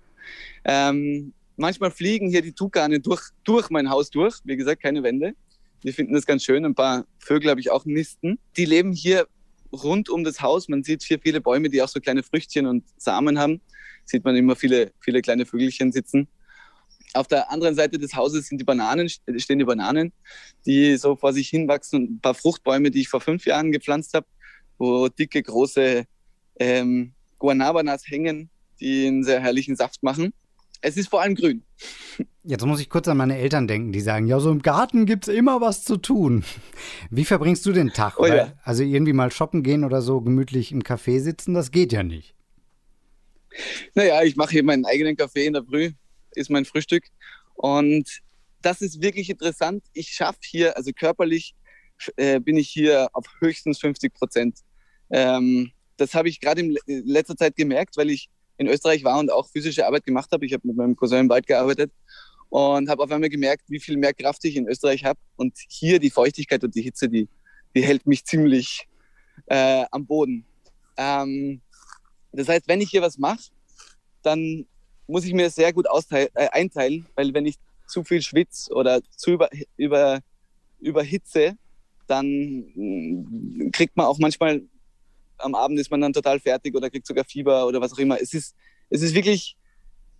Ähm, 0.64 1.32
manchmal 1.56 1.90
fliegen 1.90 2.28
hier 2.28 2.42
die 2.42 2.52
Tukane 2.52 3.00
durch, 3.00 3.22
durch 3.44 3.70
mein 3.70 3.90
Haus 3.90 4.10
durch. 4.10 4.38
Wie 4.44 4.56
gesagt, 4.56 4.82
keine 4.82 5.02
Wände. 5.02 5.34
Die 5.82 5.92
finden 5.92 6.14
das 6.14 6.26
ganz 6.26 6.44
schön. 6.44 6.64
Ein 6.64 6.75
paar 6.75 7.06
Vögel 7.18 7.50
habe 7.50 7.60
ich 7.60 7.70
auch 7.70 7.84
nisten. 7.84 8.38
Die 8.56 8.64
leben 8.64 8.92
hier 8.92 9.26
rund 9.72 10.08
um 10.08 10.25
das 10.25 10.40
Haus. 10.40 10.68
Man 10.68 10.82
sieht 10.82 11.02
hier 11.02 11.18
viele 11.20 11.40
Bäume, 11.40 11.68
die 11.68 11.82
auch 11.82 11.88
so 11.88 12.00
kleine 12.00 12.22
Früchtchen 12.22 12.66
und 12.66 12.84
Samen 12.96 13.38
haben. 13.38 13.60
Sieht 14.04 14.25
man 14.25 14.36
immer 14.36 14.56
viele, 14.56 14.92
viele 15.00 15.20
kleine 15.22 15.46
Vögelchen 15.46 15.92
sitzen. 15.92 16.28
Auf 17.14 17.28
der 17.28 17.50
anderen 17.50 17.75
Seite 17.75 17.98
des 17.98 18.14
Hauses 18.14 18.48
sind 18.48 18.58
die 18.58 18.64
Bananen, 18.64 19.08
stehen 19.08 19.58
die 19.58 19.64
Bananen, 19.64 20.12
die 20.66 20.96
so 20.96 21.16
vor 21.16 21.32
sich 21.32 21.48
hinwachsen. 21.48 22.16
Ein 22.16 22.20
paar 22.20 22.34
Fruchtbäume, 22.34 22.90
die 22.90 23.00
ich 23.00 23.08
vor 23.08 23.20
fünf 23.20 23.46
Jahren 23.46 23.72
gepflanzt 23.72 24.12
habe, 24.14 24.26
wo 24.78 25.08
dicke, 25.08 25.42
große 25.42 26.04
ähm, 26.58 27.12
Guanabanas 27.38 28.06
hängen, 28.06 28.50
die 28.80 29.06
einen 29.06 29.25
sehr 29.25 29.40
herrlichen 29.40 29.76
Saft 29.76 30.02
machen. 30.02 30.32
Es 30.80 30.97
ist 30.97 31.09
vor 31.09 31.23
allem 31.23 31.35
grün. 31.35 31.62
Jetzt 32.42 32.64
muss 32.64 32.80
ich 32.80 32.88
kurz 32.88 33.09
an 33.09 33.16
meine 33.16 33.38
Eltern 33.38 33.66
denken, 33.66 33.92
die 33.92 34.00
sagen, 34.00 34.26
ja, 34.26 34.38
so 34.38 34.50
im 34.50 34.62
Garten 34.62 35.04
gibt 35.04 35.26
es 35.26 35.35
immer 35.35 35.61
was 35.61 35.85
zu 35.85 35.97
tun. 35.97 36.45
Wie 37.11 37.25
verbringst 37.25 37.66
du 37.66 37.73
den 37.73 37.90
Tag? 37.90 38.18
Oh, 38.18 38.26
ja. 38.26 38.52
Also 38.62 38.83
irgendwie 38.83 39.12
mal 39.12 39.30
shoppen 39.33 39.62
gehen 39.62 39.85
oder 39.85 40.00
so 40.02 40.21
gemütlich 40.21 40.71
im 40.73 40.83
Café 40.83 41.21
sitzen, 41.21 41.54
das 41.54 41.71
geht 41.71 41.92
ja 41.92 42.02
nicht. 42.02 42.35
Naja, 43.95 44.23
ich 44.23 44.37
mache 44.37 44.50
hier 44.52 44.62
meinen 44.64 44.85
eigenen 44.85 45.16
Kaffee 45.16 45.47
in 45.47 45.54
der 45.54 45.64
Früh, 45.64 45.92
ist 46.33 46.50
mein 46.50 46.64
Frühstück. 46.64 47.04
Und 47.54 48.21
das 48.62 48.83
ist 48.83 49.00
wirklich 49.00 49.30
interessant. 49.30 49.85
Ich 49.92 50.11
schaffe 50.11 50.38
hier, 50.42 50.76
also 50.76 50.92
körperlich 50.92 51.54
äh, 52.16 52.40
bin 52.40 52.56
ich 52.56 52.68
hier 52.68 53.09
auf 53.12 53.26
höchstens 53.40 53.78
50 53.78 54.12
Prozent. 54.12 54.59
Ähm, 55.11 55.73
das 55.97 56.14
habe 56.14 56.28
ich 56.28 56.40
gerade 56.40 56.61
in 56.61 56.76
letzter 56.87 57.37
Zeit 57.37 57.56
gemerkt, 57.56 57.97
weil 57.97 58.11
ich 58.11 58.28
in 58.58 58.68
Österreich 58.68 59.04
war 59.04 59.18
und 59.18 59.30
auch 59.30 59.48
physische 59.48 59.86
Arbeit 59.86 60.04
gemacht 60.04 60.30
habe. 60.32 60.46
Ich 60.46 60.52
habe 60.52 60.66
mit 60.66 60.76
meinem 60.76 60.96
Cousin 60.96 61.20
im 61.20 61.28
Wald 61.28 61.46
gearbeitet 61.46 61.92
und 62.48 62.88
habe 62.88 63.02
auf 63.02 63.10
einmal 63.10 63.28
gemerkt, 63.28 63.64
wie 63.68 63.80
viel 63.80 63.96
mehr 63.96 64.14
Kraft 64.14 64.44
ich 64.44 64.56
in 64.56 64.68
Österreich 64.68 65.04
habe. 65.04 65.18
Und 65.36 65.56
hier 65.69 65.99
die 65.99 66.10
Feuchtigkeit 66.10 66.62
und 66.64 66.75
die 66.75 66.82
Hitze, 66.82 67.08
die, 67.08 67.28
die 67.75 67.82
hält 67.82 68.06
mich 68.06 68.25
ziemlich 68.25 68.88
äh, 69.47 69.84
am 69.90 70.06
Boden. 70.06 70.45
Ähm, 70.97 71.60
das 72.32 72.49
heißt, 72.49 72.69
wenn 72.69 72.80
ich 72.80 72.90
hier 72.90 73.02
was 73.02 73.19
mache, 73.19 73.50
dann 74.23 74.66
muss 75.06 75.25
ich 75.25 75.32
mir 75.32 75.50
sehr 75.50 75.73
gut 75.73 75.86
äh, 76.10 76.28
einteilen, 76.34 77.06
weil 77.14 77.32
wenn 77.34 77.47
ich 77.47 77.56
zu 77.86 78.02
viel 78.02 78.23
schwitze 78.23 78.73
oder 78.73 79.00
zu 79.16 79.32
über, 79.32 79.49
über, 79.76 80.21
überhitze, 80.80 81.56
dann 82.06 82.26
mm, 82.75 83.71
kriegt 83.73 83.97
man 83.97 84.06
auch 84.06 84.19
manchmal 84.19 84.62
am 85.38 85.54
Abend 85.54 85.78
ist 85.78 85.90
man 85.90 86.00
dann 86.00 86.12
total 86.12 86.40
fertig 86.40 86.75
oder 86.75 86.90
kriegt 86.90 87.06
sogar 87.06 87.25
Fieber 87.25 87.66
oder 87.66 87.80
was 87.80 87.92
auch 87.92 87.99
immer. 87.99 88.20
Es 88.20 88.32
ist, 88.34 88.54
es 88.90 89.02
ist 89.02 89.14
wirklich, 89.14 89.56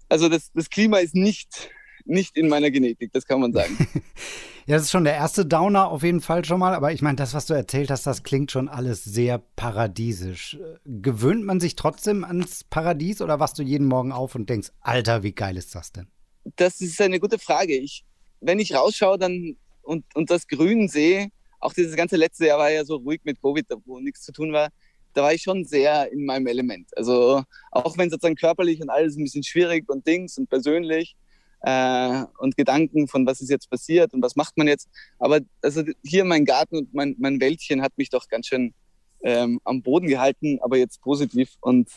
also 0.09 0.29
das, 0.29 0.51
das 0.53 0.71
Klima 0.71 0.99
ist 0.99 1.15
nicht, 1.15 1.71
nicht 2.05 2.37
in 2.37 2.49
meiner 2.49 2.71
Genetik, 2.71 3.13
das 3.13 3.27
kann 3.27 3.41
man 3.41 3.53
sagen. 3.53 3.77
ja, 4.67 4.77
das 4.77 4.85
ist 4.85 4.91
schon 4.91 5.05
der 5.05 5.15
erste 5.15 5.45
Downer 5.45 5.89
auf 5.91 6.03
jeden 6.03 6.21
Fall 6.21 6.45
schon 6.45 6.61
mal, 6.61 6.75
aber 6.75 6.93
ich 6.93 7.03
meine, 7.03 7.17
das, 7.17 7.35
was 7.35 7.47
du 7.47 7.55
erzählt 7.55 7.91
hast, 7.91 8.07
das 8.07 8.23
klingt 8.23 8.51
schon 8.51 8.69
alles 8.69 9.05
sehr 9.05 9.39
paradiesisch. 9.39 10.59
Gewöhnt 10.85 11.45
man 11.45 11.61
sich 11.61 11.77
trotzdem 11.77 12.25
ans 12.25 12.65
Paradies 12.65 13.21
oder 13.21 13.41
wachst 13.41 13.59
du 13.59 13.63
jeden 13.63 13.87
Morgen 13.87 14.13
auf 14.13 14.35
und 14.35 14.49
denkst, 14.49 14.71
Alter, 14.81 15.23
wie 15.23 15.33
geil 15.33 15.57
ist 15.57 15.75
das 15.75 15.93
denn? 15.93 16.09
Das 16.57 16.81
ist 16.81 17.01
eine 17.01 17.19
gute 17.19 17.39
Frage. 17.39 17.77
Ich, 17.77 18.05
wenn 18.41 18.61
ich 18.61 18.75
rausschaue 18.75 19.19
dann 19.19 19.57
und, 19.83 20.05
und 20.15 20.31
das 20.31 20.47
Grün 20.47 20.89
sehe, 20.89 21.29
auch 21.59 21.73
dieses 21.73 21.97
ganze 21.97 22.17
letzte 22.17 22.47
Jahr 22.47 22.59
war 22.59 22.71
ja 22.71 22.85
so 22.85 22.97
ruhig 22.97 23.21
mit 23.25 23.41
Covid, 23.41 23.67
wo 23.85 23.99
nichts 23.99 24.23
zu 24.23 24.33
tun 24.33 24.53
war 24.53 24.71
da 25.17 25.23
war 25.23 25.33
ich 25.33 25.43
schon 25.43 25.65
sehr 25.65 26.13
in 26.13 26.27
meinem 26.27 26.47
Element. 26.47 26.91
Also 26.95 27.43
auch 27.71 27.97
wenn 27.97 28.11
sozusagen 28.11 28.37
körperlich 28.37 28.83
und 28.83 28.91
alles 28.91 29.17
ein 29.17 29.25
bisschen 29.25 29.43
schwierig 29.43 29.89
und 29.89 30.07
Dings 30.07 30.37
und 30.37 30.51
persönlich 30.51 31.17
äh, 31.63 32.25
und 32.39 32.57
Gedanken 32.59 33.09
von 33.09 33.27
was 33.27 33.41
ist 33.41 33.49
jetzt 33.49 33.71
passiert 33.71 34.13
und 34.13 34.23
was 34.23 34.37
macht 34.37 34.59
man 34.59 34.69
jetzt. 34.69 34.91
Aber 35.19 35.41
also 35.63 35.83
hier 36.05 36.27
mein 36.27 36.45
Garten 36.45 36.77
und 36.77 36.95
mein, 36.95 37.17
mein 37.19 37.41
Wäldchen 37.41 37.81
hat 37.81 37.97
mich 37.97 38.11
doch 38.11 38.29
ganz 38.29 38.47
schön 38.47 38.75
ähm, 39.23 39.59
am 39.65 39.81
Boden 39.81 40.07
gehalten, 40.07 40.59
aber 40.61 40.77
jetzt 40.77 41.01
positiv. 41.01 41.55
Und 41.61 41.89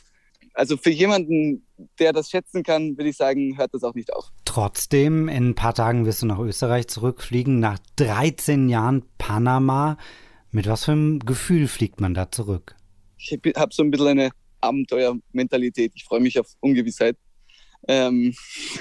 also 0.54 0.78
für 0.78 0.90
jemanden, 0.90 1.68
der 2.00 2.14
das 2.14 2.30
schätzen 2.30 2.64
kann, 2.64 2.98
würde 2.98 3.10
ich 3.10 3.18
sagen, 3.18 3.58
hört 3.58 3.74
das 3.74 3.84
auch 3.84 3.96
nicht 3.96 4.14
auf. 4.14 4.32
Trotzdem, 4.46 5.28
in 5.28 5.50
ein 5.50 5.56
paar 5.56 5.74
Tagen 5.74 6.06
wirst 6.06 6.22
du 6.22 6.26
nach 6.26 6.40
Österreich 6.40 6.88
zurückfliegen, 6.88 7.60
nach 7.60 7.80
13 7.98 8.70
Jahren 8.70 9.04
Panama. 9.18 9.98
Mit 10.52 10.68
was 10.68 10.86
für 10.86 10.94
einem 10.94 11.20
Gefühl 11.20 11.68
fliegt 11.68 12.00
man 12.00 12.14
da 12.14 12.32
zurück? 12.32 12.79
Ich 13.20 13.40
habe 13.56 13.74
so 13.74 13.84
ein 13.84 13.92
bisschen 13.92 14.08
eine 14.08 14.32
Abenteuermentalität. 14.62 15.92
Ich 15.96 16.06
freue 16.06 16.20
mich 16.20 16.40
auf 16.40 16.48
Ungewissheit. 16.60 17.18
Ähm, 17.88 18.34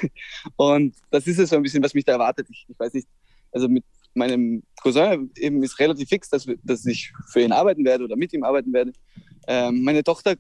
und 0.57 0.97
das 1.11 1.27
ist 1.27 1.39
es 1.39 1.51
so 1.51 1.57
ein 1.57 1.63
bisschen, 1.63 1.83
was 1.83 1.95
mich 1.95 2.05
da 2.05 2.13
erwartet. 2.13 2.49
Ich, 2.51 2.67
ich, 2.69 2.79
weiß 2.79 2.95
nicht, 2.95 3.09
also 3.53 3.69
mit 3.69 3.85
meinem 4.15 4.63
Cousin 4.83 5.31
eben 5.37 5.63
ist 5.63 5.79
relativ 5.79 6.09
fix, 6.09 6.29
dass, 6.29 6.47
dass 6.65 6.87
ich 6.87 7.13
für 7.31 7.41
ihn 7.41 7.53
arbeiten 7.53 7.85
werde 7.85 8.05
oder 8.05 8.17
mit 8.17 8.33
ihm 8.33 8.43
arbeiten 8.43 8.73
werde. 8.73 8.93
Ähm, 9.47 9.83
meine 9.83 10.03
Tochter 10.03 10.35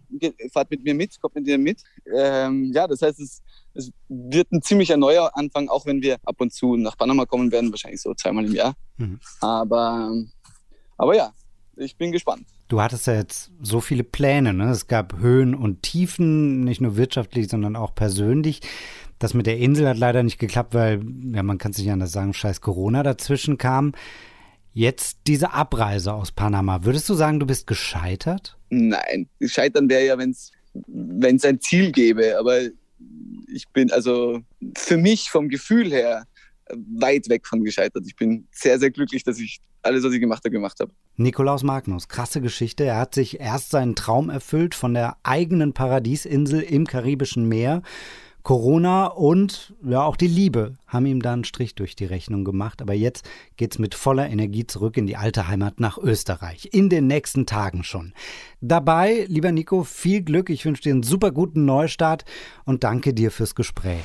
fährt 0.52 0.70
mit 0.70 0.84
mir 0.84 0.94
mit, 0.94 1.20
kommt 1.20 1.37
mit 1.37 1.46
ihr 1.46 1.56
mit. 1.56 1.82
Ähm, 2.14 2.72
ja, 2.74 2.87
das 2.87 3.00
heißt, 3.00 3.20
es, 3.20 3.42
es 3.74 3.90
wird 4.08 4.50
ein 4.52 4.61
ziemlicher 4.61 4.96
neuer 4.96 5.30
Anfang, 5.34 5.68
auch 5.68 5.87
wenn 5.87 6.02
wir 6.02 6.18
ab 6.24 6.40
und 6.40 6.52
zu 6.52 6.76
nach 6.76 6.96
Panama 6.96 7.24
kommen 7.24 7.50
werden, 7.50 7.70
wahrscheinlich 7.70 8.02
so 8.02 8.12
zweimal 8.14 8.44
im 8.44 8.54
Jahr. 8.54 8.74
Mhm. 8.98 9.18
Aber, 9.40 10.12
aber 10.98 11.16
ja, 11.16 11.32
ich 11.76 11.96
bin 11.96 12.12
gespannt. 12.12 12.44
Du 12.68 12.83
hattest 12.83 13.07
ja 13.07 13.14
jetzt 13.14 13.50
so 13.62 13.81
viele 13.81 14.04
Pläne. 14.04 14.52
Ne? 14.52 14.70
Es 14.70 14.87
gab 14.87 15.18
Höhen 15.18 15.54
und 15.54 15.83
Tiefen, 15.83 16.61
nicht 16.61 16.81
nur 16.81 16.96
wirtschaftlich, 16.96 17.48
sondern 17.48 17.76
auch 17.76 17.94
persönlich. 17.94 18.61
Das 19.18 19.35
mit 19.35 19.46
der 19.46 19.59
Insel 19.59 19.88
hat 19.88 19.98
leider 19.98 20.22
nicht 20.22 20.38
geklappt, 20.38 20.74
weil, 20.74 21.00
ja, 21.33 21.42
man 21.42 21.59
kann 21.59 21.72
es 21.72 21.78
nicht 21.78 21.90
anders 21.90 22.12
sagen, 22.12 22.35
scheiß 22.35 22.61
Corona 22.61 23.02
dazwischen 23.02 23.59
kam. 23.59 23.92
Jetzt 24.74 25.20
diese 25.26 25.54
Abreise 25.54 26.12
aus 26.12 26.31
Panama. 26.31 26.85
Würdest 26.85 27.09
du 27.09 27.14
sagen, 27.14 27.40
du 27.40 27.46
bist 27.46 27.66
gescheitert? 27.66 28.59
Nein, 28.68 29.28
scheitern 29.44 29.88
wäre 29.88 30.04
ja, 30.04 30.18
wenn 30.18 30.31
es 30.31 31.44
ein 31.44 31.61
Ziel 31.61 31.90
gäbe. 31.90 32.38
Aber 32.38 32.61
ich 33.52 33.68
bin 33.72 33.90
also 33.90 34.40
für 34.76 34.98
mich 34.98 35.31
vom 35.31 35.48
Gefühl 35.48 35.90
her 35.90 36.26
weit 36.98 37.28
weg 37.28 37.46
von 37.46 37.64
gescheitert. 37.64 38.04
Ich 38.07 38.16
bin 38.16 38.46
sehr, 38.50 38.78
sehr 38.78 38.90
glücklich, 38.90 39.24
dass 39.24 39.38
ich 39.38 39.61
alles, 39.83 40.04
was 40.04 40.12
ich 40.12 40.20
gemacht 40.20 40.44
habe, 40.44 40.50
gemacht 40.50 40.81
habe. 40.81 40.92
Nikolaus 41.16 41.62
Magnus, 41.62 42.09
krasse 42.09 42.40
Geschichte. 42.40 42.85
Er 42.85 42.98
hat 42.98 43.14
sich 43.14 43.40
erst 43.40 43.70
seinen 43.70 43.94
Traum 43.94 44.31
erfüllt 44.31 44.74
von 44.74 44.94
der 44.94 45.16
eigenen 45.22 45.72
Paradiesinsel 45.72 46.61
im 46.61 46.87
Karibischen 46.87 47.48
Meer. 47.48 47.83
Corona 48.42 49.09
und 49.09 49.74
ja 49.85 50.02
auch 50.04 50.16
die 50.16 50.26
Liebe 50.26 50.78
haben 50.87 51.04
ihm 51.04 51.20
da 51.20 51.35
einen 51.35 51.44
Strich 51.44 51.74
durch 51.74 51.96
die 51.96 52.07
Rechnung 52.07 52.44
gemacht. 52.44 52.81
Aber 52.81 52.94
jetzt 52.94 53.28
geht's 53.57 53.78
mit 53.78 53.94
voller 53.94 54.28
Energie 54.31 54.66
zurück 54.66 54.96
in 54.96 55.07
die 55.07 55.16
alte 55.16 55.48
Heimat 55.48 55.81
nach 55.81 55.98
Österreich. 55.98 56.70
In 56.72 56.88
den 56.88 57.07
nächsten 57.07 57.44
Tagen 57.44 57.85
schon. 57.85 58.14
Dabei, 58.61 59.26
lieber 59.28 59.52
Nico, 59.52 59.85
viel 59.85 60.22
Glück. 60.22 60.48
Ich 60.48 60.64
wünsche 60.64 60.83
dir 60.83 60.92
einen 60.92 61.02
super 61.02 61.31
guten 61.31 61.66
Neustart 61.66 62.24
und 62.64 62.85
danke 62.85 63.12
dir 63.12 63.31
fürs 63.31 63.54
Gespräch. 63.54 64.04